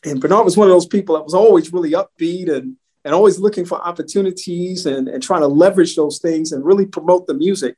And 0.05 0.21
Bernard 0.21 0.45
was 0.45 0.57
one 0.57 0.67
of 0.67 0.73
those 0.73 0.87
people 0.87 1.15
that 1.15 1.23
was 1.23 1.33
always 1.33 1.73
really 1.73 1.91
upbeat 1.91 2.51
and, 2.51 2.77
and 3.03 3.13
always 3.13 3.39
looking 3.39 3.65
for 3.65 3.79
opportunities 3.81 4.85
and, 4.85 5.07
and 5.07 5.21
trying 5.21 5.41
to 5.41 5.47
leverage 5.47 5.95
those 5.95 6.19
things 6.19 6.51
and 6.51 6.65
really 6.65 6.85
promote 6.85 7.27
the 7.27 7.33
music. 7.33 7.75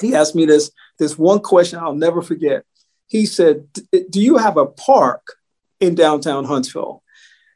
He 0.00 0.14
asked 0.14 0.34
me 0.34 0.46
this, 0.46 0.70
this 0.98 1.18
one 1.18 1.40
question 1.40 1.78
I'll 1.78 1.94
never 1.94 2.22
forget. 2.22 2.64
He 3.06 3.26
said, 3.26 3.66
Do 3.72 4.20
you 4.20 4.36
have 4.36 4.56
a 4.56 4.66
park 4.66 5.34
in 5.80 5.94
downtown 5.94 6.44
Huntsville? 6.44 7.02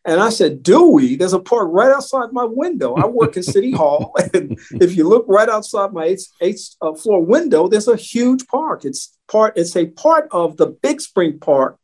And 0.05 0.21
I 0.21 0.31
said, 0.31 0.63
Do 0.63 0.89
we? 0.89 1.17
There's 1.17 1.33
a 1.33 1.39
park 1.39 1.69
right 1.71 1.93
outside 1.93 2.33
my 2.33 2.45
window. 2.45 2.95
I 2.95 3.07
work 3.07 3.37
in 3.37 3.43
City 3.43 3.73
Hall. 3.73 4.15
And 4.35 4.59
if 4.81 4.97
you 4.97 5.09
look 5.09 5.27
right 5.29 5.49
outside 5.49 5.93
my 5.93 6.05
eighth, 6.05 6.29
eighth 6.41 6.77
uh, 6.81 6.95
floor 6.95 7.25
window, 7.25 7.69
there's 7.69 7.89
a 7.89 7.97
huge 7.97 8.47
park. 8.47 8.85
It's 8.85 9.17
part, 9.29 9.57
it's 9.57 9.77
a 9.77 9.87
part 9.87 10.29
of 10.31 10.57
the 10.57 10.67
Big 10.67 11.01
Spring 11.01 11.39
Park 11.39 11.79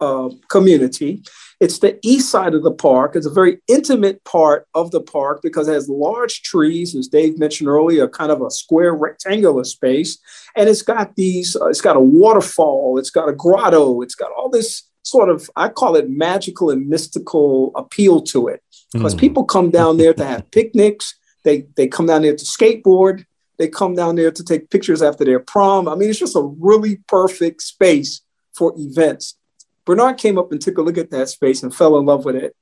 uh, 0.00 0.30
community. 0.48 1.22
It's 1.60 1.80
the 1.80 1.98
east 2.02 2.30
side 2.30 2.54
of 2.54 2.62
the 2.62 2.72
park. 2.72 3.14
It's 3.14 3.26
a 3.26 3.30
very 3.30 3.60
intimate 3.68 4.24
part 4.24 4.66
of 4.74 4.90
the 4.92 5.00
park 5.00 5.40
because 5.42 5.68
it 5.68 5.74
has 5.74 5.90
large 5.90 6.42
trees, 6.42 6.94
as 6.94 7.08
Dave 7.08 7.38
mentioned 7.38 7.68
earlier, 7.68 8.08
kind 8.08 8.32
of 8.32 8.40
a 8.40 8.50
square 8.50 8.94
rectangular 8.94 9.64
space. 9.64 10.18
And 10.56 10.68
it's 10.70 10.82
got 10.82 11.16
these, 11.16 11.56
uh, 11.56 11.66
it's 11.66 11.82
got 11.82 11.96
a 11.96 12.00
waterfall, 12.00 12.98
it's 12.98 13.10
got 13.10 13.28
a 13.28 13.34
grotto, 13.34 14.00
it's 14.00 14.14
got 14.14 14.32
all 14.32 14.48
this 14.48 14.84
sort 15.02 15.28
of, 15.28 15.50
I 15.54 15.68
call 15.68 15.96
it 15.96 16.08
magical 16.08 16.70
and 16.70 16.88
mystical 16.88 17.72
appeal 17.76 18.22
to 18.22 18.48
it. 18.48 18.62
Because 18.92 19.14
mm. 19.14 19.20
people 19.20 19.44
come 19.44 19.70
down 19.70 19.98
there 19.98 20.14
to 20.14 20.24
have 20.24 20.50
picnics, 20.50 21.14
they, 21.44 21.66
they 21.76 21.88
come 21.88 22.06
down 22.06 22.22
there 22.22 22.36
to 22.36 22.44
skateboard, 22.44 23.26
they 23.58 23.68
come 23.68 23.94
down 23.94 24.16
there 24.16 24.30
to 24.30 24.42
take 24.42 24.70
pictures 24.70 25.02
after 25.02 25.24
their 25.26 25.40
prom. 25.40 25.88
I 25.88 25.94
mean, 25.94 26.08
it's 26.08 26.18
just 26.18 26.36
a 26.36 26.42
really 26.42 26.96
perfect 27.06 27.60
space 27.60 28.22
for 28.54 28.72
events. 28.78 29.36
Bernard 29.84 30.18
came 30.18 30.38
up 30.38 30.52
and 30.52 30.60
took 30.60 30.78
a 30.78 30.82
look 30.82 30.98
at 30.98 31.10
that 31.10 31.28
space 31.28 31.62
and 31.62 31.74
fell 31.74 31.98
in 31.98 32.06
love 32.06 32.24
with 32.24 32.36
it. 32.36 32.54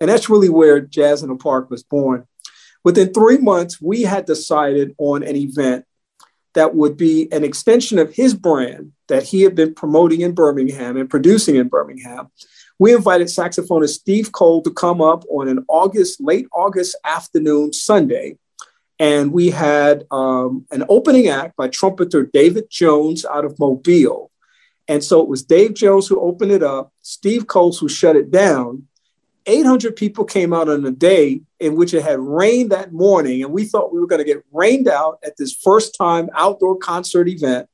And 0.00 0.08
that's 0.08 0.30
really 0.30 0.48
where 0.48 0.80
Jazz 0.80 1.22
in 1.22 1.28
the 1.28 1.36
Park 1.36 1.70
was 1.70 1.82
born. 1.82 2.26
Within 2.82 3.12
three 3.12 3.38
months, 3.38 3.80
we 3.80 4.02
had 4.02 4.24
decided 4.24 4.94
on 4.98 5.22
an 5.22 5.36
event 5.36 5.84
that 6.54 6.74
would 6.74 6.96
be 6.96 7.30
an 7.32 7.44
extension 7.44 7.98
of 7.98 8.12
his 8.12 8.34
brand 8.34 8.92
that 9.08 9.24
he 9.24 9.42
had 9.42 9.54
been 9.54 9.74
promoting 9.74 10.22
in 10.22 10.32
Birmingham 10.32 10.96
and 10.96 11.10
producing 11.10 11.56
in 11.56 11.68
Birmingham. 11.68 12.30
We 12.78 12.94
invited 12.94 13.28
saxophonist 13.28 13.90
Steve 13.90 14.32
Cole 14.32 14.62
to 14.62 14.70
come 14.70 15.02
up 15.02 15.24
on 15.28 15.48
an 15.48 15.64
August, 15.68 16.20
late 16.20 16.48
August 16.52 16.96
afternoon 17.04 17.72
Sunday. 17.72 18.38
And 18.98 19.32
we 19.32 19.50
had 19.50 20.04
um, 20.10 20.66
an 20.70 20.84
opening 20.88 21.28
act 21.28 21.56
by 21.56 21.68
trumpeter 21.68 22.24
David 22.32 22.64
Jones 22.70 23.24
out 23.24 23.44
of 23.44 23.58
Mobile. 23.58 24.29
And 24.90 25.04
so 25.04 25.20
it 25.20 25.28
was 25.28 25.44
Dave 25.44 25.74
Jones 25.74 26.08
who 26.08 26.20
opened 26.20 26.50
it 26.50 26.64
up, 26.64 26.92
Steve 27.00 27.46
Coates 27.46 27.78
who 27.78 27.88
shut 27.88 28.16
it 28.16 28.32
down. 28.32 28.88
800 29.46 29.94
people 29.94 30.24
came 30.24 30.52
out 30.52 30.68
on 30.68 30.84
a 30.84 30.90
day 30.90 31.42
in 31.60 31.76
which 31.76 31.94
it 31.94 32.02
had 32.02 32.18
rained 32.18 32.72
that 32.72 32.92
morning. 32.92 33.44
And 33.44 33.52
we 33.52 33.66
thought 33.66 33.92
we 33.92 34.00
were 34.00 34.08
going 34.08 34.18
to 34.18 34.24
get 34.24 34.44
rained 34.50 34.88
out 34.88 35.20
at 35.24 35.36
this 35.36 35.54
first 35.54 35.94
time 35.94 36.28
outdoor 36.34 36.76
concert 36.76 37.28
event. 37.28 37.68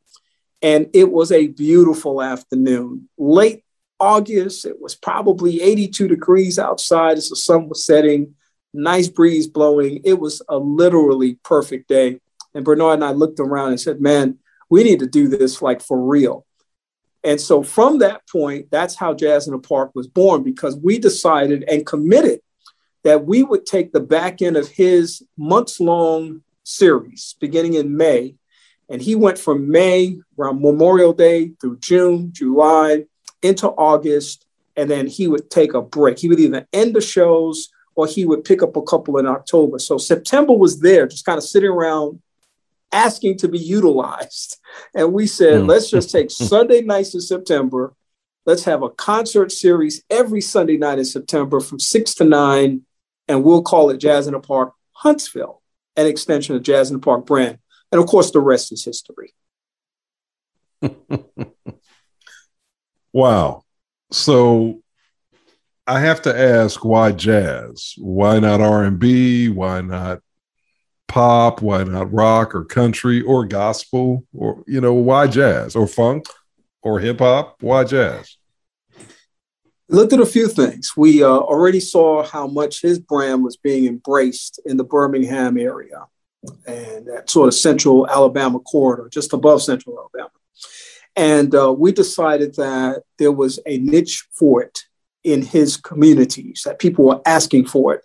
And 0.60 0.88
it 0.92 1.10
was 1.10 1.32
a 1.32 1.46
beautiful 1.46 2.20
afternoon. 2.20 3.08
Late 3.16 3.64
August, 3.98 4.66
it 4.66 4.78
was 4.78 4.94
probably 4.94 5.62
82 5.62 6.08
degrees 6.08 6.58
outside 6.58 7.16
as 7.16 7.30
the 7.30 7.36
sun 7.36 7.70
was 7.70 7.86
setting, 7.86 8.34
nice 8.74 9.08
breeze 9.08 9.46
blowing. 9.46 10.02
It 10.04 10.20
was 10.20 10.42
a 10.50 10.58
literally 10.58 11.38
perfect 11.42 11.88
day. 11.88 12.20
And 12.54 12.62
Bernard 12.62 12.96
and 12.96 13.04
I 13.04 13.12
looked 13.12 13.40
around 13.40 13.70
and 13.70 13.80
said, 13.80 14.02
man, 14.02 14.38
we 14.68 14.84
need 14.84 14.98
to 14.98 15.06
do 15.06 15.28
this 15.28 15.62
like 15.62 15.80
for 15.80 15.98
real. 15.98 16.45
And 17.26 17.40
so 17.40 17.64
from 17.64 17.98
that 17.98 18.22
point, 18.28 18.68
that's 18.70 18.94
how 18.94 19.12
Jazz 19.12 19.48
in 19.48 19.52
the 19.52 19.58
Park 19.58 19.90
was 19.96 20.06
born 20.06 20.44
because 20.44 20.76
we 20.76 20.96
decided 21.00 21.64
and 21.64 21.84
committed 21.84 22.40
that 23.02 23.26
we 23.26 23.42
would 23.42 23.66
take 23.66 23.92
the 23.92 24.00
back 24.00 24.40
end 24.40 24.56
of 24.56 24.68
his 24.68 25.24
months 25.36 25.80
long 25.80 26.42
series 26.62 27.34
beginning 27.40 27.74
in 27.74 27.96
May. 27.96 28.36
And 28.88 29.02
he 29.02 29.16
went 29.16 29.38
from 29.38 29.68
May 29.68 30.20
around 30.38 30.62
Memorial 30.62 31.12
Day 31.12 31.50
through 31.60 31.78
June, 31.80 32.30
July, 32.32 33.06
into 33.42 33.70
August. 33.70 34.46
And 34.76 34.88
then 34.88 35.08
he 35.08 35.26
would 35.26 35.50
take 35.50 35.74
a 35.74 35.82
break. 35.82 36.20
He 36.20 36.28
would 36.28 36.38
either 36.38 36.68
end 36.72 36.94
the 36.94 37.00
shows 37.00 37.70
or 37.96 38.06
he 38.06 38.24
would 38.24 38.44
pick 38.44 38.62
up 38.62 38.76
a 38.76 38.82
couple 38.82 39.18
in 39.18 39.26
October. 39.26 39.80
So 39.80 39.98
September 39.98 40.52
was 40.52 40.78
there, 40.78 41.08
just 41.08 41.24
kind 41.24 41.38
of 41.38 41.44
sitting 41.44 41.70
around 41.70 42.22
asking 42.92 43.38
to 43.38 43.48
be 43.48 43.58
utilized. 43.58 44.58
And 44.94 45.12
we 45.12 45.26
said, 45.26 45.62
mm. 45.62 45.68
let's 45.68 45.90
just 45.90 46.10
take 46.10 46.30
Sunday 46.32 46.80
nights 46.82 47.14
in 47.14 47.20
September. 47.20 47.94
Let's 48.44 48.64
have 48.64 48.82
a 48.82 48.90
concert 48.90 49.50
series 49.50 50.02
every 50.08 50.40
Sunday 50.40 50.76
night 50.76 50.98
in 50.98 51.04
September 51.04 51.60
from 51.60 51.80
six 51.80 52.14
to 52.16 52.24
nine, 52.24 52.82
and 53.26 53.42
we'll 53.42 53.62
call 53.62 53.90
it 53.90 53.98
Jazz 53.98 54.26
in 54.28 54.34
the 54.34 54.40
Park 54.40 54.72
Huntsville, 54.92 55.62
an 55.96 56.06
extension 56.06 56.54
of 56.54 56.62
Jazz 56.62 56.90
in 56.90 56.96
the 56.96 57.02
Park 57.02 57.26
brand. 57.26 57.58
And 57.90 58.00
of 58.00 58.06
course, 58.06 58.30
the 58.30 58.40
rest 58.40 58.72
is 58.72 58.84
history. 58.84 59.34
wow. 63.12 63.64
So 64.12 64.82
I 65.86 66.00
have 66.00 66.22
to 66.22 66.38
ask 66.38 66.84
why 66.84 67.12
jazz? 67.12 67.94
Why 67.98 68.38
not 68.38 68.60
R&B? 68.60 69.48
Why 69.48 69.80
not 69.80 70.20
pop? 71.08 71.62
Why 71.62 71.84
not 71.84 72.12
rock 72.12 72.54
or 72.54 72.64
country 72.64 73.22
or 73.22 73.44
gospel? 73.44 74.24
Or, 74.32 74.62
you 74.66 74.80
know, 74.80 74.94
why 74.94 75.26
jazz 75.26 75.76
or 75.76 75.86
funk 75.86 76.26
or 76.82 77.00
hip 77.00 77.18
hop? 77.20 77.56
Why 77.60 77.84
jazz? 77.84 78.36
looked 79.88 80.12
at 80.12 80.20
a 80.20 80.26
few 80.26 80.48
things. 80.48 80.96
We 80.96 81.22
uh, 81.22 81.28
already 81.28 81.80
saw 81.80 82.24
how 82.24 82.46
much 82.46 82.82
his 82.82 82.98
brand 82.98 83.44
was 83.44 83.56
being 83.56 83.86
embraced 83.86 84.60
in 84.64 84.76
the 84.76 84.84
Birmingham 84.84 85.56
area 85.56 86.06
and 86.66 87.06
that 87.06 87.28
sort 87.28 87.48
of 87.48 87.54
central 87.54 88.08
Alabama 88.08 88.60
corridor, 88.60 89.08
just 89.08 89.32
above 89.32 89.62
central 89.62 89.98
Alabama. 89.98 90.30
And 91.16 91.54
uh, 91.54 91.72
we 91.72 91.92
decided 91.92 92.56
that 92.56 93.02
there 93.18 93.32
was 93.32 93.58
a 93.66 93.78
niche 93.78 94.26
for 94.32 94.62
it 94.62 94.80
in 95.24 95.42
his 95.42 95.76
communities, 95.76 96.62
that 96.64 96.78
people 96.78 97.06
were 97.06 97.20
asking 97.26 97.66
for 97.66 97.94
it, 97.94 98.04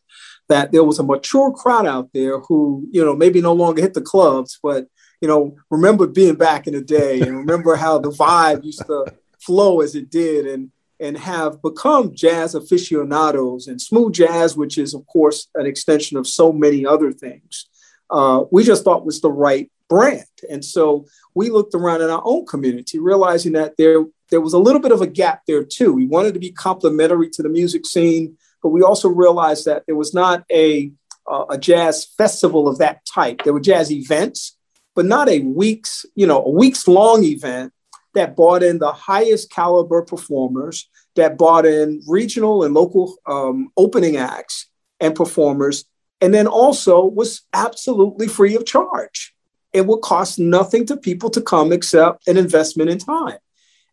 that 0.51 0.74
there 0.74 0.84
was 0.84 1.00
a 1.00 1.03
mature 1.03 1.50
crowd 1.51 1.88
out 1.88 2.10
there 2.13 2.39
who, 2.39 2.86
you 2.91 3.03
know, 3.03 3.15
maybe 3.15 3.39
no 3.41 3.53
longer 3.53 3.81
hit 3.81 3.93
the 3.93 4.01
clubs, 4.01 4.60
but, 4.62 4.86
you 5.22 5.27
know, 5.27 5.55
remember 5.70 6.05
being 6.05 6.36
back 6.36 6.67
in 6.67 6.74
the 6.74 6.81
day 6.81 7.22
and 7.22 7.38
remember 7.38 7.75
how 7.75 7.98
the 7.98 8.12
vibe 8.12 8.62
used 8.65 8.86
to 8.86 9.05
flow 9.39 9.79
as 9.79 9.96
it 9.96 10.10
did 10.10 10.46
and, 10.46 10.70
and 11.00 11.17
have 11.17 11.62
become 11.62 12.13
jazz 12.13 12.53
aficionados 12.53 13.67
and 13.67 13.81
smooth 13.81 14.13
jazz, 14.13 14.58
which 14.58 14.77
is, 14.77 14.93
of 14.93 15.08
course, 15.08 15.48
an 15.55 15.65
extension 15.65 16.17
of 16.17 16.27
so 16.27 16.51
many 16.51 16.86
other 16.86 17.13
things. 17.13 17.70
Uh, 18.10 18.43
we 18.51 18.62
just 18.62 18.84
thought 18.84 19.05
was 19.05 19.22
the 19.22 19.31
right 19.31 19.72
brand. 19.88 20.25
And 20.50 20.65
so 20.65 21.05
we 21.34 21.50
looked 21.50 21.75
around 21.75 22.01
in 22.01 22.10
our 22.10 22.22
own 22.25 22.46
community, 22.46 23.00
realizing 23.00 23.53
that 23.53 23.77
there, 23.77 24.03
there 24.29 24.41
was 24.41 24.53
a 24.53 24.60
little 24.60 24.81
bit 24.81 24.91
of 24.91 25.01
a 25.01 25.08
gap 25.08 25.43
there 25.48 25.63
too. 25.63 25.93
We 25.93 26.08
wanted 26.08 26.34
to 26.34 26.41
be 26.41 26.51
complementary 26.51 27.29
to 27.29 27.41
the 27.41 27.50
music 27.50 27.86
scene, 27.86 28.38
but 28.62 28.70
we 28.70 28.82
also 28.82 29.10
realized 29.10 29.65
that 29.65 29.84
there 29.86 29.96
was 29.96 30.13
not 30.13 30.44
a, 30.51 30.91
uh, 31.30 31.46
a 31.50 31.58
jazz 31.58 32.06
festival 32.18 32.68
of 32.68 32.77
that 32.80 33.06
type. 33.06 33.44
There 33.44 33.53
were 33.53 33.60
jazz 33.60 33.91
events, 33.91 34.58
but 34.96 35.06
not 35.06 35.30
a 35.30 35.39
weeks, 35.39 36.06
you 36.15 36.27
know, 36.27 36.44
a 36.44 36.50
weeks 36.50 36.88
long 36.88 37.24
event 37.24 37.74
that 38.13 38.36
brought 38.36 38.63
in 38.63 38.80
the 38.80 38.91
highest 38.91 39.51
caliber 39.51 40.01
performers, 40.01 40.89
that 41.15 41.38
brought 41.38 41.65
in 41.65 42.01
regional 42.08 42.63
and 42.63 42.74
local 42.74 43.15
um, 43.25 43.72
opening 43.77 44.18
acts 44.18 44.68
and 45.00 45.15
performers, 45.15 45.86
and 46.20 46.34
then 46.34 46.48
also 46.48 47.03
was 47.06 47.41
absolutely 47.53 48.27
free 48.27 48.56
of 48.56 48.65
charge 48.65 49.34
it 49.74 49.86
would 49.88 50.01
cost 50.01 50.39
nothing 50.39 50.86
to 50.86 50.98
people 50.98 51.30
to 51.30 51.41
come 51.41 51.72
except 51.72 52.27
an 52.27 52.38
investment 52.38 52.89
in 52.89 52.98
time. 52.98 53.38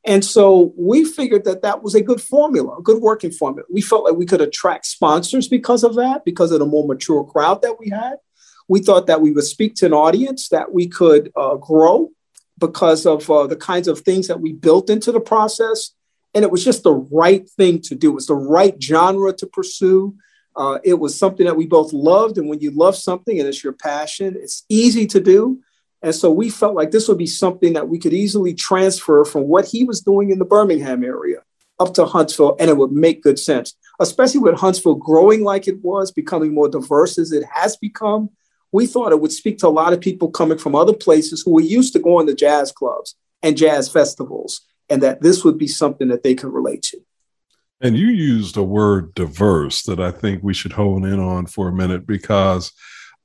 And 0.08 0.24
so 0.24 0.72
we 0.74 1.04
figured 1.04 1.44
that 1.44 1.60
that 1.60 1.82
was 1.82 1.94
a 1.94 2.00
good 2.00 2.22
formula, 2.22 2.78
a 2.78 2.82
good 2.82 3.02
working 3.02 3.30
formula. 3.30 3.66
We 3.70 3.82
felt 3.82 4.04
like 4.04 4.16
we 4.16 4.24
could 4.24 4.40
attract 4.40 4.86
sponsors 4.86 5.48
because 5.48 5.84
of 5.84 5.96
that, 5.96 6.24
because 6.24 6.50
of 6.50 6.60
the 6.60 6.66
more 6.66 6.86
mature 6.86 7.22
crowd 7.24 7.60
that 7.60 7.78
we 7.78 7.90
had. 7.90 8.16
We 8.68 8.80
thought 8.80 9.06
that 9.08 9.20
we 9.20 9.32
would 9.32 9.44
speak 9.44 9.74
to 9.76 9.86
an 9.86 9.92
audience 9.92 10.48
that 10.48 10.72
we 10.72 10.88
could 10.88 11.30
uh, 11.36 11.56
grow 11.56 12.10
because 12.56 13.04
of 13.04 13.30
uh, 13.30 13.46
the 13.48 13.56
kinds 13.56 13.86
of 13.86 14.00
things 14.00 14.28
that 14.28 14.40
we 14.40 14.54
built 14.54 14.88
into 14.88 15.12
the 15.12 15.20
process. 15.20 15.90
And 16.32 16.42
it 16.42 16.50
was 16.50 16.64
just 16.64 16.84
the 16.84 16.94
right 16.94 17.46
thing 17.46 17.82
to 17.82 17.94
do. 17.94 18.12
It 18.12 18.14
was 18.14 18.28
the 18.28 18.34
right 18.34 18.82
genre 18.82 19.34
to 19.34 19.46
pursue. 19.46 20.16
Uh, 20.56 20.78
it 20.84 20.94
was 20.94 21.18
something 21.18 21.44
that 21.44 21.56
we 21.56 21.66
both 21.66 21.92
loved. 21.92 22.38
And 22.38 22.48
when 22.48 22.60
you 22.60 22.70
love 22.70 22.96
something 22.96 23.38
and 23.38 23.46
it's 23.46 23.62
your 23.62 23.74
passion, 23.74 24.36
it's 24.40 24.64
easy 24.70 25.06
to 25.08 25.20
do. 25.20 25.60
And 26.02 26.14
so 26.14 26.30
we 26.30 26.48
felt 26.48 26.74
like 26.74 26.90
this 26.90 27.08
would 27.08 27.18
be 27.18 27.26
something 27.26 27.72
that 27.72 27.88
we 27.88 27.98
could 27.98 28.12
easily 28.12 28.54
transfer 28.54 29.24
from 29.24 29.48
what 29.48 29.66
he 29.66 29.84
was 29.84 30.00
doing 30.00 30.30
in 30.30 30.38
the 30.38 30.44
Birmingham 30.44 31.02
area 31.02 31.42
up 31.80 31.94
to 31.94 32.04
Huntsville, 32.04 32.56
and 32.58 32.70
it 32.70 32.76
would 32.76 32.92
make 32.92 33.22
good 33.22 33.38
sense, 33.38 33.74
especially 34.00 34.40
with 34.40 34.58
Huntsville 34.58 34.96
growing 34.96 35.44
like 35.44 35.68
it 35.68 35.80
was, 35.82 36.10
becoming 36.10 36.54
more 36.54 36.68
diverse 36.68 37.18
as 37.18 37.32
it 37.32 37.44
has 37.52 37.76
become. 37.76 38.30
We 38.72 38.86
thought 38.86 39.12
it 39.12 39.20
would 39.20 39.32
speak 39.32 39.58
to 39.58 39.68
a 39.68 39.70
lot 39.70 39.92
of 39.92 40.00
people 40.00 40.30
coming 40.30 40.58
from 40.58 40.74
other 40.74 40.92
places 40.92 41.42
who 41.42 41.52
were 41.52 41.60
used 41.60 41.92
to 41.94 41.98
going 41.98 42.26
to 42.26 42.34
jazz 42.34 42.72
clubs 42.72 43.16
and 43.42 43.56
jazz 43.56 43.88
festivals, 43.88 44.62
and 44.88 45.02
that 45.02 45.22
this 45.22 45.44
would 45.44 45.58
be 45.58 45.68
something 45.68 46.08
that 46.08 46.22
they 46.22 46.34
could 46.34 46.52
relate 46.52 46.82
to. 46.82 46.98
And 47.80 47.96
you 47.96 48.08
used 48.08 48.56
a 48.56 48.62
word 48.62 49.14
diverse 49.14 49.82
that 49.84 50.00
I 50.00 50.10
think 50.10 50.42
we 50.42 50.54
should 50.54 50.72
hone 50.72 51.04
in 51.04 51.20
on 51.20 51.46
for 51.46 51.68
a 51.68 51.72
minute 51.72 52.06
because 52.06 52.72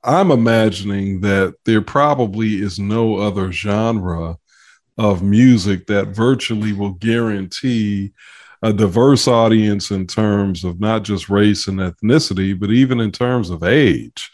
I'm 0.04 0.30
imagining 0.30 1.20
that 1.22 1.54
there 1.64 1.80
probably 1.80 2.60
is 2.60 2.78
no 2.78 3.16
other 3.16 3.50
genre 3.50 4.36
of 4.98 5.22
music 5.22 5.86
that 5.86 6.08
virtually 6.08 6.72
will 6.72 6.92
guarantee 6.92 8.12
a 8.62 8.72
diverse 8.72 9.26
audience 9.26 9.90
in 9.90 10.06
terms 10.06 10.64
of 10.64 10.80
not 10.80 11.02
just 11.02 11.28
race 11.28 11.68
and 11.68 11.80
ethnicity, 11.80 12.58
but 12.58 12.70
even 12.70 13.00
in 13.00 13.12
terms 13.12 13.50
of 13.50 13.62
age. 13.62 14.30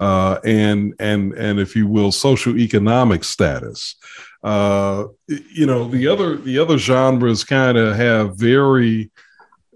Uh, 0.00 0.38
and 0.44 0.94
and 1.00 1.32
and 1.34 1.58
if 1.58 1.74
you 1.74 1.86
will, 1.88 2.12
social 2.12 2.56
economic 2.56 3.24
status. 3.24 3.96
Uh, 4.44 5.04
you 5.26 5.66
know, 5.66 5.88
the 5.88 6.06
other 6.06 6.36
the 6.36 6.58
other 6.58 6.78
genres 6.78 7.42
kind 7.42 7.76
of 7.76 7.96
have 7.96 8.36
very 8.36 9.10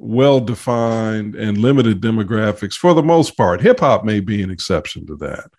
well 0.02 0.40
defined 0.40 1.36
and 1.36 1.58
limited 1.58 2.00
demographics 2.00 2.74
for 2.74 2.92
the 2.92 3.02
most 3.02 3.36
part. 3.36 3.60
Hip 3.60 3.80
hop 3.80 4.04
may 4.04 4.18
be 4.18 4.42
an 4.42 4.50
exception 4.50 5.06
to 5.06 5.16
that 5.16 5.50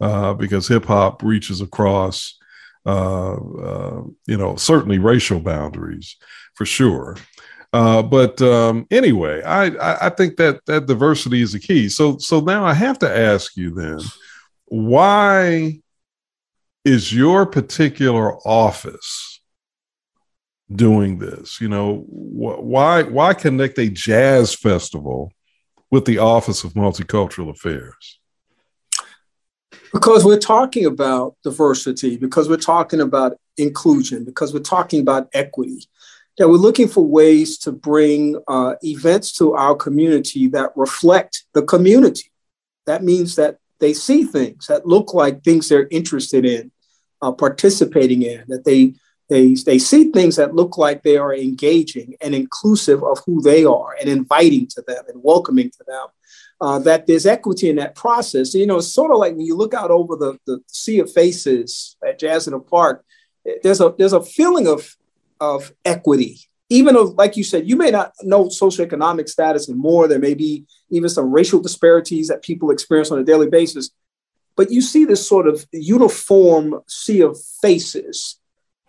uh, 0.00 0.34
because 0.34 0.66
hip 0.66 0.84
hop 0.84 1.22
reaches 1.22 1.60
across, 1.60 2.36
uh, 2.84 3.34
uh, 3.34 4.02
you 4.26 4.36
know, 4.36 4.56
certainly 4.56 4.98
racial 4.98 5.38
boundaries 5.38 6.16
for 6.54 6.66
sure. 6.66 7.16
Uh, 7.72 8.02
but 8.02 8.42
um, 8.42 8.86
anyway, 8.90 9.40
I, 9.44 10.06
I 10.06 10.10
think 10.10 10.36
that 10.36 10.66
that 10.66 10.86
diversity 10.86 11.40
is 11.40 11.52
the 11.52 11.60
key. 11.60 11.88
So 11.88 12.18
so 12.18 12.40
now 12.40 12.66
I 12.66 12.74
have 12.74 12.98
to 12.98 13.16
ask 13.16 13.56
you 13.56 13.70
then, 13.70 14.00
why 14.66 15.80
is 16.84 17.14
your 17.14 17.46
particular 17.46 18.36
office 18.46 19.31
doing 20.76 21.18
this? 21.18 21.60
You 21.60 21.68
know, 21.68 21.98
wh- 21.98 22.62
why 22.62 23.02
why 23.02 23.34
connect 23.34 23.78
a 23.78 23.88
jazz 23.88 24.54
festival 24.54 25.32
with 25.90 26.04
the 26.04 26.18
Office 26.18 26.64
of 26.64 26.74
Multicultural 26.74 27.50
Affairs? 27.50 28.18
Because 29.92 30.24
we're 30.24 30.38
talking 30.38 30.86
about 30.86 31.36
diversity, 31.44 32.16
because 32.16 32.48
we're 32.48 32.56
talking 32.56 33.00
about 33.00 33.36
inclusion, 33.58 34.24
because 34.24 34.54
we're 34.54 34.60
talking 34.60 35.00
about 35.00 35.28
equity. 35.34 35.84
That 36.38 36.48
we're 36.48 36.54
looking 36.54 36.88
for 36.88 37.04
ways 37.04 37.58
to 37.58 37.72
bring 37.72 38.40
uh, 38.48 38.76
events 38.82 39.32
to 39.34 39.52
our 39.52 39.74
community 39.74 40.48
that 40.48 40.72
reflect 40.76 41.44
the 41.52 41.62
community. 41.62 42.32
That 42.86 43.04
means 43.04 43.36
that 43.36 43.58
they 43.80 43.92
see 43.92 44.24
things 44.24 44.66
that 44.68 44.86
look 44.86 45.12
like 45.12 45.44
things 45.44 45.68
they're 45.68 45.88
interested 45.90 46.46
in, 46.46 46.72
uh, 47.20 47.32
participating 47.32 48.22
in, 48.22 48.44
that 48.48 48.64
they 48.64 48.94
they, 49.28 49.54
they 49.54 49.78
see 49.78 50.10
things 50.10 50.36
that 50.36 50.54
look 50.54 50.76
like 50.76 51.02
they 51.02 51.16
are 51.16 51.34
engaging 51.34 52.16
and 52.20 52.34
inclusive 52.34 53.02
of 53.02 53.20
who 53.24 53.40
they 53.40 53.64
are 53.64 53.96
and 53.98 54.08
inviting 54.08 54.66
to 54.68 54.82
them 54.86 55.04
and 55.08 55.22
welcoming 55.22 55.70
to 55.70 55.84
them. 55.86 56.06
Uh, 56.60 56.78
that 56.78 57.08
there's 57.08 57.26
equity 57.26 57.68
in 57.68 57.76
that 57.76 57.96
process. 57.96 58.54
You 58.54 58.66
know, 58.66 58.76
it's 58.76 58.92
sort 58.92 59.10
of 59.10 59.18
like 59.18 59.34
when 59.34 59.46
you 59.46 59.56
look 59.56 59.74
out 59.74 59.90
over 59.90 60.14
the, 60.14 60.38
the 60.46 60.60
sea 60.68 61.00
of 61.00 61.10
faces 61.10 61.96
at 62.06 62.20
Jazz 62.20 62.46
in 62.46 62.52
the 62.52 62.60
Park, 62.60 63.04
there's 63.64 63.80
a 63.80 63.92
there's 63.98 64.12
a 64.12 64.22
feeling 64.22 64.68
of 64.68 64.96
of 65.40 65.72
equity. 65.84 66.38
Even 66.68 66.94
though, 66.94 67.14
like 67.18 67.36
you 67.36 67.42
said, 67.42 67.68
you 67.68 67.76
may 67.76 67.90
not 67.90 68.12
know 68.22 68.44
socioeconomic 68.44 69.28
status 69.28 69.68
and 69.68 69.76
more. 69.76 70.06
There 70.06 70.20
may 70.20 70.34
be 70.34 70.64
even 70.90 71.08
some 71.10 71.32
racial 71.32 71.60
disparities 71.60 72.28
that 72.28 72.42
people 72.42 72.70
experience 72.70 73.10
on 73.10 73.18
a 73.18 73.24
daily 73.24 73.50
basis. 73.50 73.90
But 74.56 74.70
you 74.70 74.82
see 74.82 75.04
this 75.04 75.26
sort 75.26 75.48
of 75.48 75.66
uniform 75.72 76.80
sea 76.86 77.22
of 77.22 77.36
faces 77.60 78.38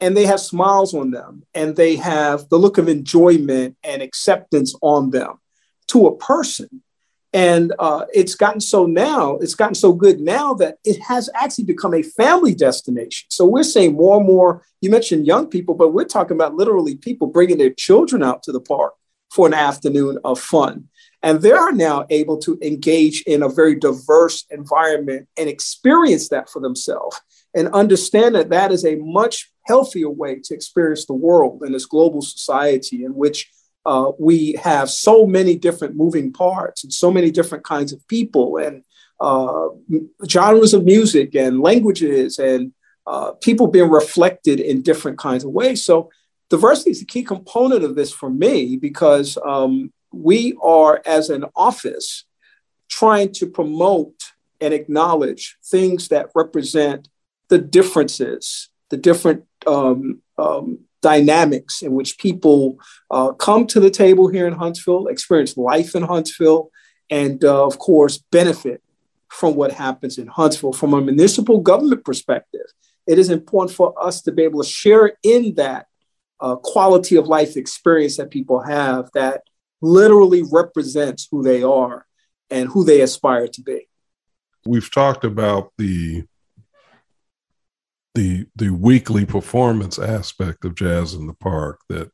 and 0.04 0.18
they 0.18 0.26
have 0.26 0.42
smiles 0.42 0.94
on 0.94 1.12
them 1.12 1.44
and 1.54 1.78
they 1.78 1.96
have 1.96 2.50
the 2.50 2.58
look 2.58 2.78
of 2.78 2.90
enjoyment 2.90 3.78
and 3.86 4.02
acceptance 4.02 4.76
on 4.82 5.12
them 5.12 5.40
to 5.88 6.08
a 6.08 6.18
person. 6.18 6.84
And 7.32 7.74
uh, 7.80 8.04
it's 8.14 8.36
gotten 8.36 8.60
so 8.60 8.86
now, 8.86 9.38
it's 9.38 9.56
gotten 9.56 9.76
so 9.76 9.94
good 9.94 10.20
now 10.20 10.56
that 10.56 10.76
it 10.84 11.02
has 11.04 11.30
actually 11.34 11.64
become 11.64 11.94
a 11.94 12.04
family 12.04 12.54
destination. 12.54 13.28
So 13.30 13.46
we're 13.46 13.64
seeing 13.64 13.94
more 13.94 14.18
and 14.18 14.28
more, 14.28 14.66
you 14.82 14.90
mentioned 14.90 15.26
young 15.26 15.48
people, 15.48 15.74
but 15.74 15.94
we're 15.94 16.04
talking 16.04 16.36
about 16.36 16.56
literally 16.56 16.96
people 16.96 17.28
bringing 17.28 17.58
their 17.58 17.74
children 17.74 18.22
out 18.22 18.44
to 18.44 18.52
the 18.52 18.60
park 18.60 18.96
for 19.32 19.48
an 19.48 19.54
afternoon 19.54 20.20
of 20.26 20.38
fun. 20.38 20.90
And 21.24 21.42
they 21.42 21.54
are 21.54 21.72
now 21.72 22.06
able 22.10 22.40
to 22.40 22.60
engage 22.62 23.22
in 23.22 23.42
a 23.42 23.48
very 23.48 23.76
diverse 23.76 24.46
environment 24.52 25.30
and 25.38 25.48
experience 25.48 26.28
that 26.28 26.50
for 26.50 26.62
themselves 26.62 27.22
and 27.56 27.68
understand 27.70 28.36
that 28.36 28.50
that 28.50 28.72
is 28.72 28.86
a 28.86 28.96
much 28.96 29.52
healthier 29.66 30.10
way 30.10 30.40
to 30.44 30.54
experience 30.54 31.06
the 31.06 31.14
world 31.14 31.64
in 31.64 31.72
this 31.72 31.86
global 31.86 32.22
society 32.22 33.06
in 33.06 33.16
which 33.16 33.52
uh, 33.86 34.12
we 34.18 34.54
have 34.54 34.90
so 34.90 35.26
many 35.26 35.56
different 35.56 35.96
moving 35.96 36.32
parts 36.32 36.84
and 36.84 36.94
so 36.94 37.12
many 37.12 37.32
different 37.32 37.64
kinds 37.64 37.92
of 37.92 38.06
people 38.08 38.58
and 38.58 38.84
uh, 39.20 39.68
genres 40.28 40.74
of 40.74 40.86
music 40.86 41.36
and 41.36 41.60
languages 41.60 42.40
and 42.40 42.74
uh, 43.06 43.32
people 43.42 43.68
being 43.68 43.90
reflected 43.90 44.60
in 44.60 44.82
different 44.82 45.18
kinds 45.18 45.44
of 45.44 45.52
ways. 45.52 45.84
So 45.84 46.10
diversity 46.50 46.92
is 46.92 47.02
a 47.02 47.06
key 47.06 47.24
component 47.24 47.84
of 47.84 47.96
this 47.96 48.12
for 48.12 48.30
me 48.30 48.78
because 48.78 49.38
um, 49.46 49.92
we 50.14 50.58
are, 50.62 51.02
as 51.06 51.30
an 51.30 51.46
office, 51.56 52.26
trying 52.90 53.32
to 53.34 53.48
promote 53.48 54.16
and 54.62 54.74
acknowledge 54.74 55.58
things 55.66 56.08
that 56.10 56.30
represent 56.36 57.10
the 57.54 57.60
differences, 57.60 58.70
the 58.90 58.98
different 58.98 59.44
um, 59.68 60.24
um, 60.40 60.80
dynamics 61.04 61.84
in 61.84 61.94
which 61.94 62.18
people 62.18 62.80
uh, 63.12 63.32
come 63.34 63.68
to 63.68 63.80
the 63.80 63.92
table 63.92 64.28
here 64.28 64.48
in 64.48 64.54
Huntsville, 64.54 65.06
experience 65.06 65.56
life 65.56 65.94
in 65.94 66.02
Huntsville, 66.02 66.72
and 67.12 67.46
uh, 67.46 67.64
of 67.64 67.78
course, 67.78 68.18
benefit 68.32 68.82
from 69.28 69.54
what 69.54 69.72
happens 69.72 70.18
in 70.18 70.26
Huntsville. 70.26 70.74
From 70.74 70.96
a 70.96 71.02
municipal 71.02 71.60
government 71.60 72.04
perspective, 72.04 72.66
it 73.06 73.20
is 73.20 73.30
important 73.30 73.78
for 73.78 73.94
us 74.04 74.24
to 74.24 74.32
be 74.32 74.42
able 74.42 74.64
to 74.64 74.68
share 74.68 75.14
in 75.22 75.54
that 75.54 75.86
uh, 76.40 76.56
quality 76.56 77.16
of 77.18 77.28
life 77.28 77.56
experience 77.56 78.18
that 78.18 78.32
people 78.32 78.62
have 78.62 79.12
that 79.14 79.44
literally 79.80 80.42
represents 80.52 81.28
who 81.30 81.44
they 81.44 81.62
are 81.62 82.08
and 82.50 82.70
who 82.70 82.84
they 82.84 83.02
aspire 83.02 83.48
to 83.50 83.62
be. 83.62 83.88
We've 84.66 84.90
talked 84.90 85.24
about 85.24 85.72
the 85.78 86.24
the 88.16 88.46
the 88.56 88.70
weekly 88.70 89.26
performance 89.26 89.98
aspect 89.98 90.66
of 90.66 90.76
jazz 90.76 91.14
in 91.14 91.28
the 91.28 91.34
park 91.34 91.80
that 91.90 92.12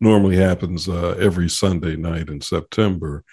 normally 0.00 0.36
happens 0.36 0.88
uh, 0.88 1.16
every 1.18 1.48
Sunday 1.48 1.96
night 1.96 2.28
in 2.28 2.40
September. 2.40 3.24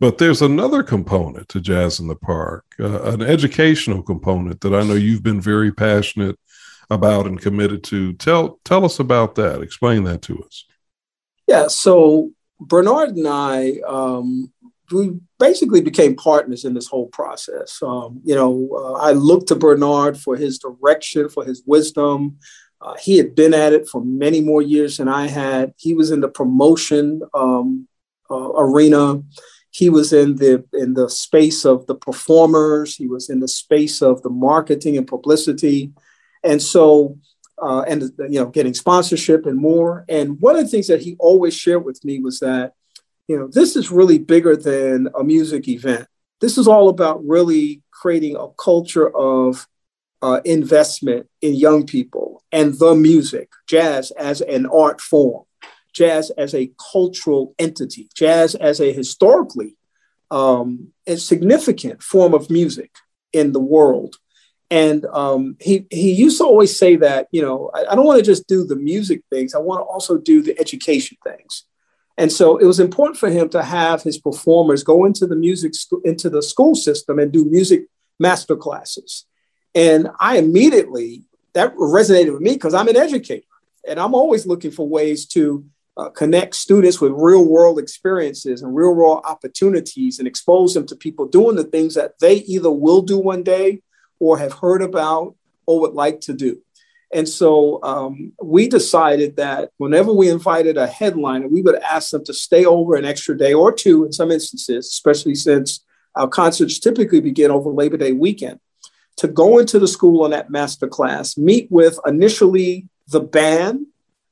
But 0.00 0.18
there's 0.18 0.42
another 0.42 0.84
component 0.84 1.48
to 1.48 1.60
Jazz 1.60 1.98
in 1.98 2.06
the 2.06 2.14
Park, 2.14 2.64
uh, 2.78 3.02
an 3.02 3.20
educational 3.20 4.02
component 4.02 4.60
that 4.60 4.72
I 4.72 4.84
know 4.84 4.94
you've 4.94 5.24
been 5.24 5.40
very 5.40 5.72
passionate 5.72 6.38
about 6.88 7.26
and 7.26 7.40
committed 7.40 7.82
to. 7.84 8.12
Tell 8.14 8.60
tell 8.64 8.84
us 8.84 9.00
about 9.00 9.34
that. 9.36 9.60
Explain 9.60 10.04
that 10.04 10.22
to 10.22 10.40
us. 10.42 10.66
Yeah. 11.48 11.66
So 11.66 12.30
Bernard 12.60 13.16
and 13.16 13.26
I, 13.26 13.80
um, 13.86 14.52
we 14.92 15.18
basically 15.38 15.80
became 15.80 16.16
partners 16.16 16.64
in 16.64 16.74
this 16.74 16.86
whole 16.86 17.08
process. 17.08 17.78
Um, 17.82 18.20
you 18.24 18.34
know, 18.34 18.68
uh, 18.72 18.92
I 18.94 19.12
looked 19.12 19.48
to 19.48 19.56
Bernard 19.56 20.18
for 20.18 20.36
his 20.36 20.58
direction, 20.58 21.28
for 21.28 21.44
his 21.44 21.62
wisdom. 21.66 22.38
Uh, 22.80 22.94
he 23.00 23.16
had 23.16 23.34
been 23.34 23.54
at 23.54 23.72
it 23.72 23.88
for 23.88 24.04
many 24.04 24.40
more 24.40 24.62
years 24.62 24.98
than 24.98 25.08
I 25.08 25.26
had. 25.26 25.74
He 25.76 25.94
was 25.94 26.10
in 26.10 26.20
the 26.20 26.28
promotion 26.28 27.22
um, 27.34 27.88
uh, 28.30 28.52
arena. 28.56 29.22
He 29.70 29.90
was 29.90 30.12
in 30.12 30.36
the 30.36 30.64
in 30.72 30.94
the 30.94 31.10
space 31.10 31.64
of 31.64 31.86
the 31.86 31.94
performers. 31.94 32.96
He 32.96 33.08
was 33.08 33.30
in 33.30 33.40
the 33.40 33.48
space 33.48 34.00
of 34.00 34.22
the 34.22 34.30
marketing 34.30 34.96
and 34.96 35.06
publicity, 35.06 35.92
and 36.42 36.62
so 36.62 37.18
uh, 37.60 37.82
and 37.82 38.02
you 38.30 38.40
know 38.40 38.46
getting 38.46 38.74
sponsorship 38.74 39.46
and 39.46 39.58
more. 39.58 40.04
And 40.08 40.40
one 40.40 40.56
of 40.56 40.62
the 40.62 40.68
things 40.68 40.86
that 40.86 41.02
he 41.02 41.16
always 41.18 41.54
shared 41.54 41.84
with 41.84 42.04
me 42.04 42.20
was 42.20 42.38
that 42.40 42.74
you 43.28 43.38
know 43.38 43.48
this 43.48 43.76
is 43.76 43.90
really 43.90 44.18
bigger 44.18 44.56
than 44.56 45.08
a 45.18 45.22
music 45.22 45.68
event. 45.68 46.06
This 46.40 46.58
is 46.58 46.68
all 46.68 46.88
about 46.88 47.24
really 47.26 47.82
creating 47.90 48.36
a 48.36 48.48
culture 48.62 49.14
of 49.16 49.66
uh, 50.22 50.40
investment 50.44 51.28
in 51.42 51.54
young 51.54 51.86
people 51.86 52.42
and 52.50 52.78
the 52.78 52.94
music, 52.94 53.50
jazz 53.68 54.10
as 54.12 54.40
an 54.40 54.66
art 54.66 55.00
form 55.00 55.44
jazz 55.98 56.30
as 56.30 56.54
a 56.54 56.70
cultural 56.92 57.54
entity, 57.58 58.08
jazz 58.14 58.54
as 58.54 58.80
a 58.80 58.92
historically 58.92 59.76
um, 60.30 60.92
a 61.06 61.16
significant 61.16 62.02
form 62.02 62.34
of 62.34 62.50
music 62.50 62.92
in 63.32 63.52
the 63.52 63.60
world. 63.60 64.16
And 64.70 65.06
um, 65.06 65.56
he, 65.60 65.86
he 65.90 66.12
used 66.12 66.38
to 66.38 66.44
always 66.44 66.78
say 66.78 66.96
that, 66.96 67.28
you 67.32 67.40
know, 67.40 67.70
I, 67.74 67.86
I 67.90 67.94
don't 67.94 68.04
want 68.04 68.18
to 68.18 68.24
just 68.24 68.46
do 68.46 68.64
the 68.64 68.76
music 68.76 69.22
things, 69.30 69.54
I 69.54 69.58
want 69.58 69.80
to 69.80 69.84
also 69.84 70.18
do 70.18 70.42
the 70.42 70.58
education 70.60 71.16
things. 71.24 71.64
And 72.18 72.32
so 72.32 72.56
it 72.58 72.66
was 72.66 72.80
important 72.80 73.16
for 73.16 73.30
him 73.30 73.48
to 73.50 73.62
have 73.62 74.02
his 74.02 74.18
performers 74.18 74.82
go 74.82 75.04
into 75.04 75.24
the 75.26 75.36
music 75.36 75.72
into 76.04 76.28
the 76.28 76.42
school 76.42 76.74
system 76.74 77.20
and 77.20 77.32
do 77.32 77.44
music 77.44 77.86
master 78.18 78.56
classes. 78.56 79.24
And 79.74 80.08
I 80.18 80.38
immediately 80.38 81.22
that 81.54 81.74
resonated 81.76 82.32
with 82.32 82.42
me 82.42 82.54
because 82.54 82.74
I'm 82.74 82.88
an 82.88 82.96
educator 82.96 83.46
and 83.88 84.00
I'm 84.00 84.14
always 84.14 84.46
looking 84.46 84.72
for 84.72 84.88
ways 84.88 85.26
to 85.28 85.64
uh, 85.96 86.10
connect 86.10 86.56
students 86.56 87.00
with 87.00 87.12
real 87.12 87.44
world 87.44 87.78
experiences 87.78 88.62
and 88.62 88.74
real 88.74 88.94
world 88.94 89.24
opportunities 89.24 90.18
and 90.18 90.28
expose 90.28 90.74
them 90.74 90.86
to 90.86 90.96
people 90.96 91.26
doing 91.26 91.56
the 91.56 91.64
things 91.64 91.94
that 91.94 92.18
they 92.20 92.36
either 92.36 92.70
will 92.70 93.02
do 93.02 93.18
one 93.18 93.44
day 93.44 93.80
or 94.18 94.38
have 94.38 94.52
heard 94.52 94.82
about 94.82 95.36
or 95.66 95.80
would 95.80 95.94
like 95.94 96.20
to 96.22 96.32
do. 96.32 96.60
And 97.12 97.28
so 97.28 97.82
um, 97.82 98.32
we 98.42 98.68
decided 98.68 99.36
that 99.36 99.70
whenever 99.78 100.12
we 100.12 100.28
invited 100.28 100.76
a 100.76 100.86
headliner, 100.86 101.48
we 101.48 101.62
would 101.62 101.76
ask 101.76 102.10
them 102.10 102.24
to 102.24 102.34
stay 102.34 102.64
over 102.66 102.96
an 102.96 103.04
extra 103.04 103.36
day 103.36 103.54
or 103.54 103.72
two 103.72 104.04
in 104.04 104.12
some 104.12 104.30
instances, 104.30 104.86
especially 104.86 105.34
since 105.34 105.84
our 106.14 106.28
concerts 106.28 106.78
typically 106.78 107.20
begin 107.20 107.50
over 107.50 107.70
Labor 107.70 107.96
Day 107.96 108.12
weekend, 108.12 108.60
to 109.16 109.28
go 109.28 109.58
into 109.58 109.78
the 109.78 109.88
school 109.88 110.24
on 110.24 110.30
that 110.32 110.50
master 110.50 110.86
class, 110.86 111.38
meet 111.38 111.66
with 111.70 111.98
initially 112.06 112.86
the 113.08 113.20
band 113.20 113.86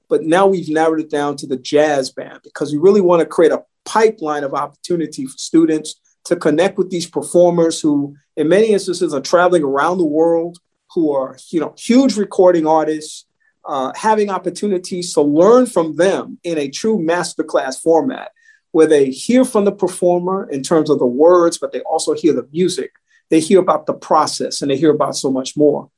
but 0.08 0.22
now 0.22 0.46
we've 0.46 0.68
narrowed 0.68 1.00
it 1.00 1.10
down 1.10 1.36
to 1.36 1.46
the 1.46 1.56
jazz 1.56 2.10
band 2.10 2.40
because 2.44 2.72
we 2.72 2.78
really 2.78 3.00
want 3.00 3.20
to 3.20 3.26
create 3.26 3.52
a 3.52 3.64
pipeline 3.84 4.44
of 4.44 4.54
opportunity 4.54 5.26
for 5.26 5.38
students 5.38 5.96
to 6.24 6.36
connect 6.36 6.78
with 6.78 6.90
these 6.90 7.08
performers 7.08 7.80
who, 7.80 8.16
in 8.36 8.48
many 8.48 8.68
instances, 8.72 9.14
are 9.14 9.20
traveling 9.20 9.62
around 9.62 9.98
the 9.98 10.04
world, 10.04 10.58
who 10.96 11.12
are 11.12 11.36
you 11.50 11.60
know 11.60 11.74
huge 11.78 12.16
recording 12.16 12.66
artists, 12.66 13.26
uh, 13.66 13.92
having 13.94 14.30
opportunities 14.30 15.12
to 15.12 15.20
learn 15.20 15.66
from 15.66 15.94
them 15.96 16.38
in 16.42 16.56
a 16.56 16.70
true 16.70 16.98
masterclass 16.98 17.80
format, 17.80 18.32
where 18.72 18.86
they 18.86 19.10
hear 19.10 19.44
from 19.44 19.66
the 19.66 19.72
performer 19.72 20.48
in 20.50 20.62
terms 20.62 20.88
of 20.88 20.98
the 20.98 21.06
words, 21.06 21.58
but 21.58 21.70
they 21.70 21.82
also 21.82 22.14
hear 22.14 22.32
the 22.32 22.48
music. 22.50 22.92
They 23.28 23.40
hear 23.40 23.60
about 23.60 23.84
the 23.84 23.92
process, 23.92 24.62
and 24.62 24.70
they 24.70 24.76
hear 24.78 24.90
about 24.90 25.16
so 25.16 25.30
much 25.30 25.54
more. 25.54 25.90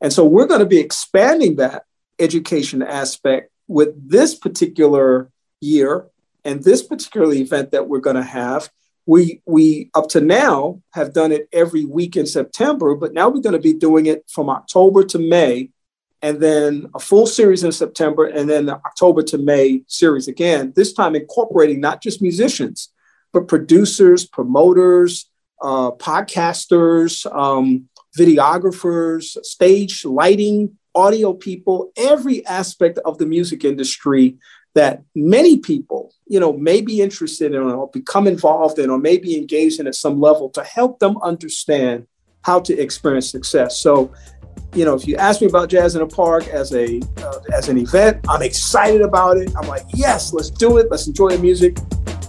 And 0.00 0.12
so 0.12 0.24
we're 0.24 0.46
going 0.46 0.60
to 0.60 0.66
be 0.66 0.78
expanding 0.78 1.56
that 1.56 1.84
education 2.20 2.80
aspect 2.80 3.50
with 3.66 4.08
this 4.08 4.36
particular 4.36 5.30
year 5.60 6.06
and 6.44 6.62
this 6.62 6.82
particular 6.82 7.32
event 7.32 7.72
that 7.72 7.88
we're 7.88 8.00
going 8.00 8.16
to 8.16 8.22
have, 8.22 8.70
we 9.06 9.42
we 9.46 9.90
up 9.94 10.08
to 10.10 10.20
now 10.20 10.80
have 10.92 11.12
done 11.12 11.32
it 11.32 11.48
every 11.52 11.84
week 11.84 12.16
in 12.16 12.26
September, 12.26 12.94
but 12.94 13.12
now 13.12 13.28
we're 13.28 13.40
going 13.40 13.54
to 13.54 13.58
be 13.58 13.74
doing 13.74 14.06
it 14.06 14.24
from 14.28 14.48
October 14.48 15.04
to 15.04 15.18
May, 15.18 15.70
and 16.22 16.40
then 16.40 16.86
a 16.94 16.98
full 16.98 17.26
series 17.26 17.64
in 17.64 17.72
September, 17.72 18.24
and 18.26 18.48
then 18.48 18.66
the 18.66 18.74
October 18.74 19.22
to 19.24 19.38
May 19.38 19.82
series 19.86 20.28
again. 20.28 20.72
This 20.74 20.92
time 20.92 21.14
incorporating 21.14 21.80
not 21.80 22.02
just 22.02 22.22
musicians, 22.22 22.90
but 23.32 23.48
producers, 23.48 24.26
promoters, 24.26 25.28
uh, 25.60 25.90
podcasters, 25.92 27.30
um, 27.34 27.88
videographers, 28.16 29.36
stage 29.44 30.04
lighting, 30.04 30.78
audio 30.94 31.34
people, 31.34 31.92
every 31.96 32.46
aspect 32.46 32.98
of 33.04 33.18
the 33.18 33.26
music 33.26 33.64
industry 33.64 34.38
that 34.74 35.02
many 35.14 35.58
people, 35.58 36.12
you 36.26 36.40
know, 36.40 36.52
may 36.52 36.80
be 36.80 37.00
interested 37.00 37.54
in 37.54 37.62
or 37.62 37.88
become 37.92 38.26
involved 38.26 38.78
in 38.78 38.90
or 38.90 38.98
may 38.98 39.16
be 39.16 39.36
engaged 39.36 39.80
in 39.80 39.86
at 39.86 39.94
some 39.94 40.20
level 40.20 40.50
to 40.50 40.62
help 40.64 40.98
them 40.98 41.16
understand 41.22 42.06
how 42.42 42.60
to 42.60 42.76
experience 42.78 43.30
success. 43.30 43.80
So, 43.80 44.12
you 44.74 44.84
know, 44.84 44.94
if 44.94 45.06
you 45.06 45.16
ask 45.16 45.40
me 45.40 45.46
about 45.46 45.68
Jazz 45.68 45.94
in 45.94 46.02
a 46.02 46.06
Park 46.06 46.48
as 46.48 46.74
a 46.74 47.00
uh, 47.18 47.38
as 47.52 47.68
an 47.68 47.78
event, 47.78 48.24
I'm 48.28 48.42
excited 48.42 49.02
about 49.02 49.36
it. 49.36 49.52
I'm 49.56 49.68
like, 49.68 49.84
yes, 49.94 50.32
let's 50.32 50.50
do 50.50 50.78
it. 50.78 50.90
Let's 50.90 51.06
enjoy 51.06 51.30
the 51.30 51.38
music. 51.38 51.78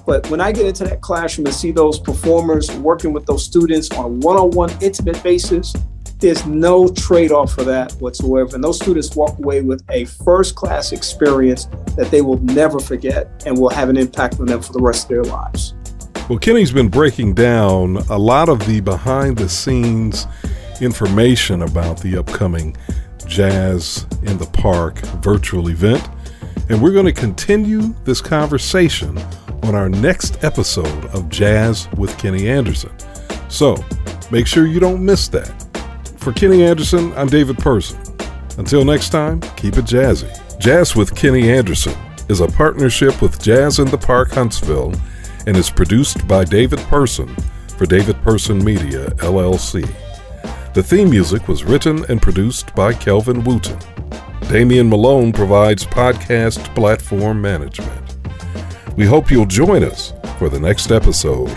But 0.06 0.30
when 0.30 0.40
I 0.40 0.52
get 0.52 0.68
into 0.68 0.84
that 0.84 1.02
classroom 1.02 1.48
and 1.48 1.56
see 1.56 1.72
those 1.72 2.00
performers 2.00 2.72
working 2.78 3.12
with 3.12 3.26
those 3.26 3.44
students 3.44 3.90
on 3.92 4.06
a 4.06 4.08
one-on-one 4.08 4.72
intimate 4.80 5.22
basis, 5.24 5.74
there's 6.26 6.46
no 6.48 6.88
trade 6.88 7.32
off 7.32 7.54
for 7.54 7.64
that 7.64 7.92
whatsoever. 8.00 8.56
And 8.56 8.64
those 8.64 8.78
students 8.78 9.16
walk 9.16 9.38
away 9.38 9.62
with 9.62 9.84
a 9.90 10.06
first 10.06 10.56
class 10.56 10.92
experience 10.92 11.66
that 11.96 12.08
they 12.10 12.22
will 12.22 12.40
never 12.40 12.80
forget 12.80 13.44
and 13.46 13.56
will 13.56 13.70
have 13.70 13.90
an 13.90 13.98
impact 13.98 14.40
on 14.40 14.48
them 14.48 14.60
for 14.60 14.74
the 14.74 14.82
rest 14.82 15.04
of 15.04 15.10
their 15.10 15.24
lives. 15.24 15.76
Well, 16.28 16.40
Kenny's 16.40 16.72
been 16.72 16.90
breaking 16.90 17.36
down 17.36 17.98
a 18.10 18.18
lot 18.18 18.50
of 18.50 18.66
the 18.66 18.80
behind 18.82 19.38
the 19.38 19.48
scenes 19.48 20.26
information 20.82 21.62
about 21.62 22.02
the 22.02 22.18
upcoming 22.18 22.76
Jazz 23.28 24.08
in 24.24 24.40
the 24.40 24.48
Park 24.48 24.98
virtual 25.22 25.70
event. 25.70 26.10
And 26.70 26.82
we're 26.82 26.92
going 26.92 27.06
to 27.06 27.14
continue 27.14 27.94
this 28.04 28.20
conversation 28.20 29.16
on 29.62 29.76
our 29.76 29.90
next 29.90 30.44
episode 30.44 31.06
of 31.14 31.30
Jazz 31.30 31.88
with 31.98 32.18
Kenny 32.18 32.50
Anderson. 32.50 32.96
So 33.48 33.76
make 34.32 34.48
sure 34.48 34.66
you 34.66 34.80
don't 34.80 35.06
miss 35.06 35.28
that. 35.28 35.75
For 36.26 36.34
Kenny 36.34 36.64
Anderson, 36.64 37.14
I'm 37.14 37.28
David 37.28 37.60
Person. 37.60 38.00
Until 38.58 38.84
next 38.84 39.10
time, 39.10 39.42
keep 39.58 39.78
it 39.78 39.86
jazzy. 39.86 40.28
Jazz 40.60 40.96
with 40.96 41.16
Kenny 41.16 41.52
Anderson 41.52 41.96
is 42.30 42.40
a 42.42 42.48
partnership 42.48 43.22
with 43.22 43.40
Jazz 43.40 43.78
in 43.78 43.92
the 43.92 43.98
Park 44.00 44.32
Huntsville 44.32 44.92
and 45.46 45.56
is 45.56 45.70
produced 45.70 46.28
by 46.28 46.44
David 46.44 46.80
Person 46.80 47.28
for 47.78 47.86
David 47.86 48.20
Person 48.24 48.58
Media, 48.66 49.12
LLC. 49.18 49.88
The 50.74 50.82
theme 50.82 51.12
music 51.12 51.48
was 51.48 51.64
written 51.64 52.04
and 52.10 52.20
produced 52.20 52.74
by 52.74 52.94
Kelvin 52.94 53.44
Wooten. 53.44 53.78
Damian 54.50 54.90
Malone 54.90 55.32
provides 55.32 55.86
podcast 55.86 56.74
platform 56.74 57.40
management. 57.40 58.16
We 58.98 59.06
hope 59.06 59.30
you'll 59.30 59.46
join 59.46 59.84
us 59.84 60.12
for 60.40 60.50
the 60.50 60.60
next 60.60 60.92
episode 60.92 61.56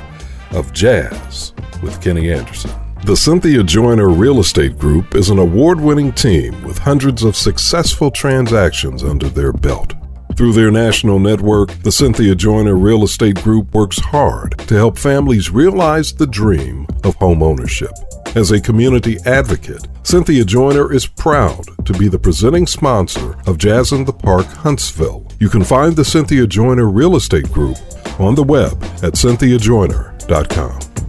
of 0.50 0.74
Jazz 0.74 1.54
with 1.82 2.02
Kenny 2.02 2.30
Anderson. 2.30 2.70
The 3.04 3.16
Cynthia 3.16 3.62
Joyner 3.62 4.08
Real 4.10 4.40
Estate 4.40 4.78
Group 4.78 5.14
is 5.14 5.30
an 5.30 5.38
award 5.38 5.80
winning 5.80 6.12
team 6.12 6.62
with 6.62 6.78
hundreds 6.78 7.22
of 7.22 7.36
successful 7.36 8.10
transactions 8.10 9.02
under 9.02 9.28
their 9.28 9.52
belt. 9.52 9.94
Through 10.36 10.52
their 10.52 10.70
national 10.70 11.18
network, 11.18 11.70
the 11.82 11.92
Cynthia 11.92 12.34
Joyner 12.34 12.76
Real 12.76 13.04
Estate 13.04 13.42
Group 13.42 13.74
works 13.74 13.98
hard 13.98 14.58
to 14.68 14.74
help 14.74 14.98
families 14.98 15.50
realize 15.50 16.12
the 16.12 16.26
dream 16.26 16.86
of 17.02 17.14
home 17.16 17.42
ownership. 17.42 17.92
As 18.34 18.50
a 18.50 18.60
community 18.60 19.16
advocate, 19.24 19.88
Cynthia 20.02 20.44
Joyner 20.44 20.92
is 20.92 21.06
proud 21.06 21.64
to 21.86 21.92
be 21.94 22.08
the 22.08 22.18
presenting 22.18 22.66
sponsor 22.66 23.36
of 23.46 23.58
Jazz 23.58 23.92
in 23.92 24.04
the 24.04 24.12
Park 24.12 24.46
Huntsville. 24.46 25.26
You 25.40 25.48
can 25.48 25.64
find 25.64 25.96
the 25.96 26.04
Cynthia 26.04 26.46
Joyner 26.46 26.88
Real 26.88 27.16
Estate 27.16 27.50
Group 27.50 27.78
on 28.20 28.34
the 28.34 28.44
web 28.44 28.72
at 29.02 29.14
cynthiajoyner.com. 29.14 31.07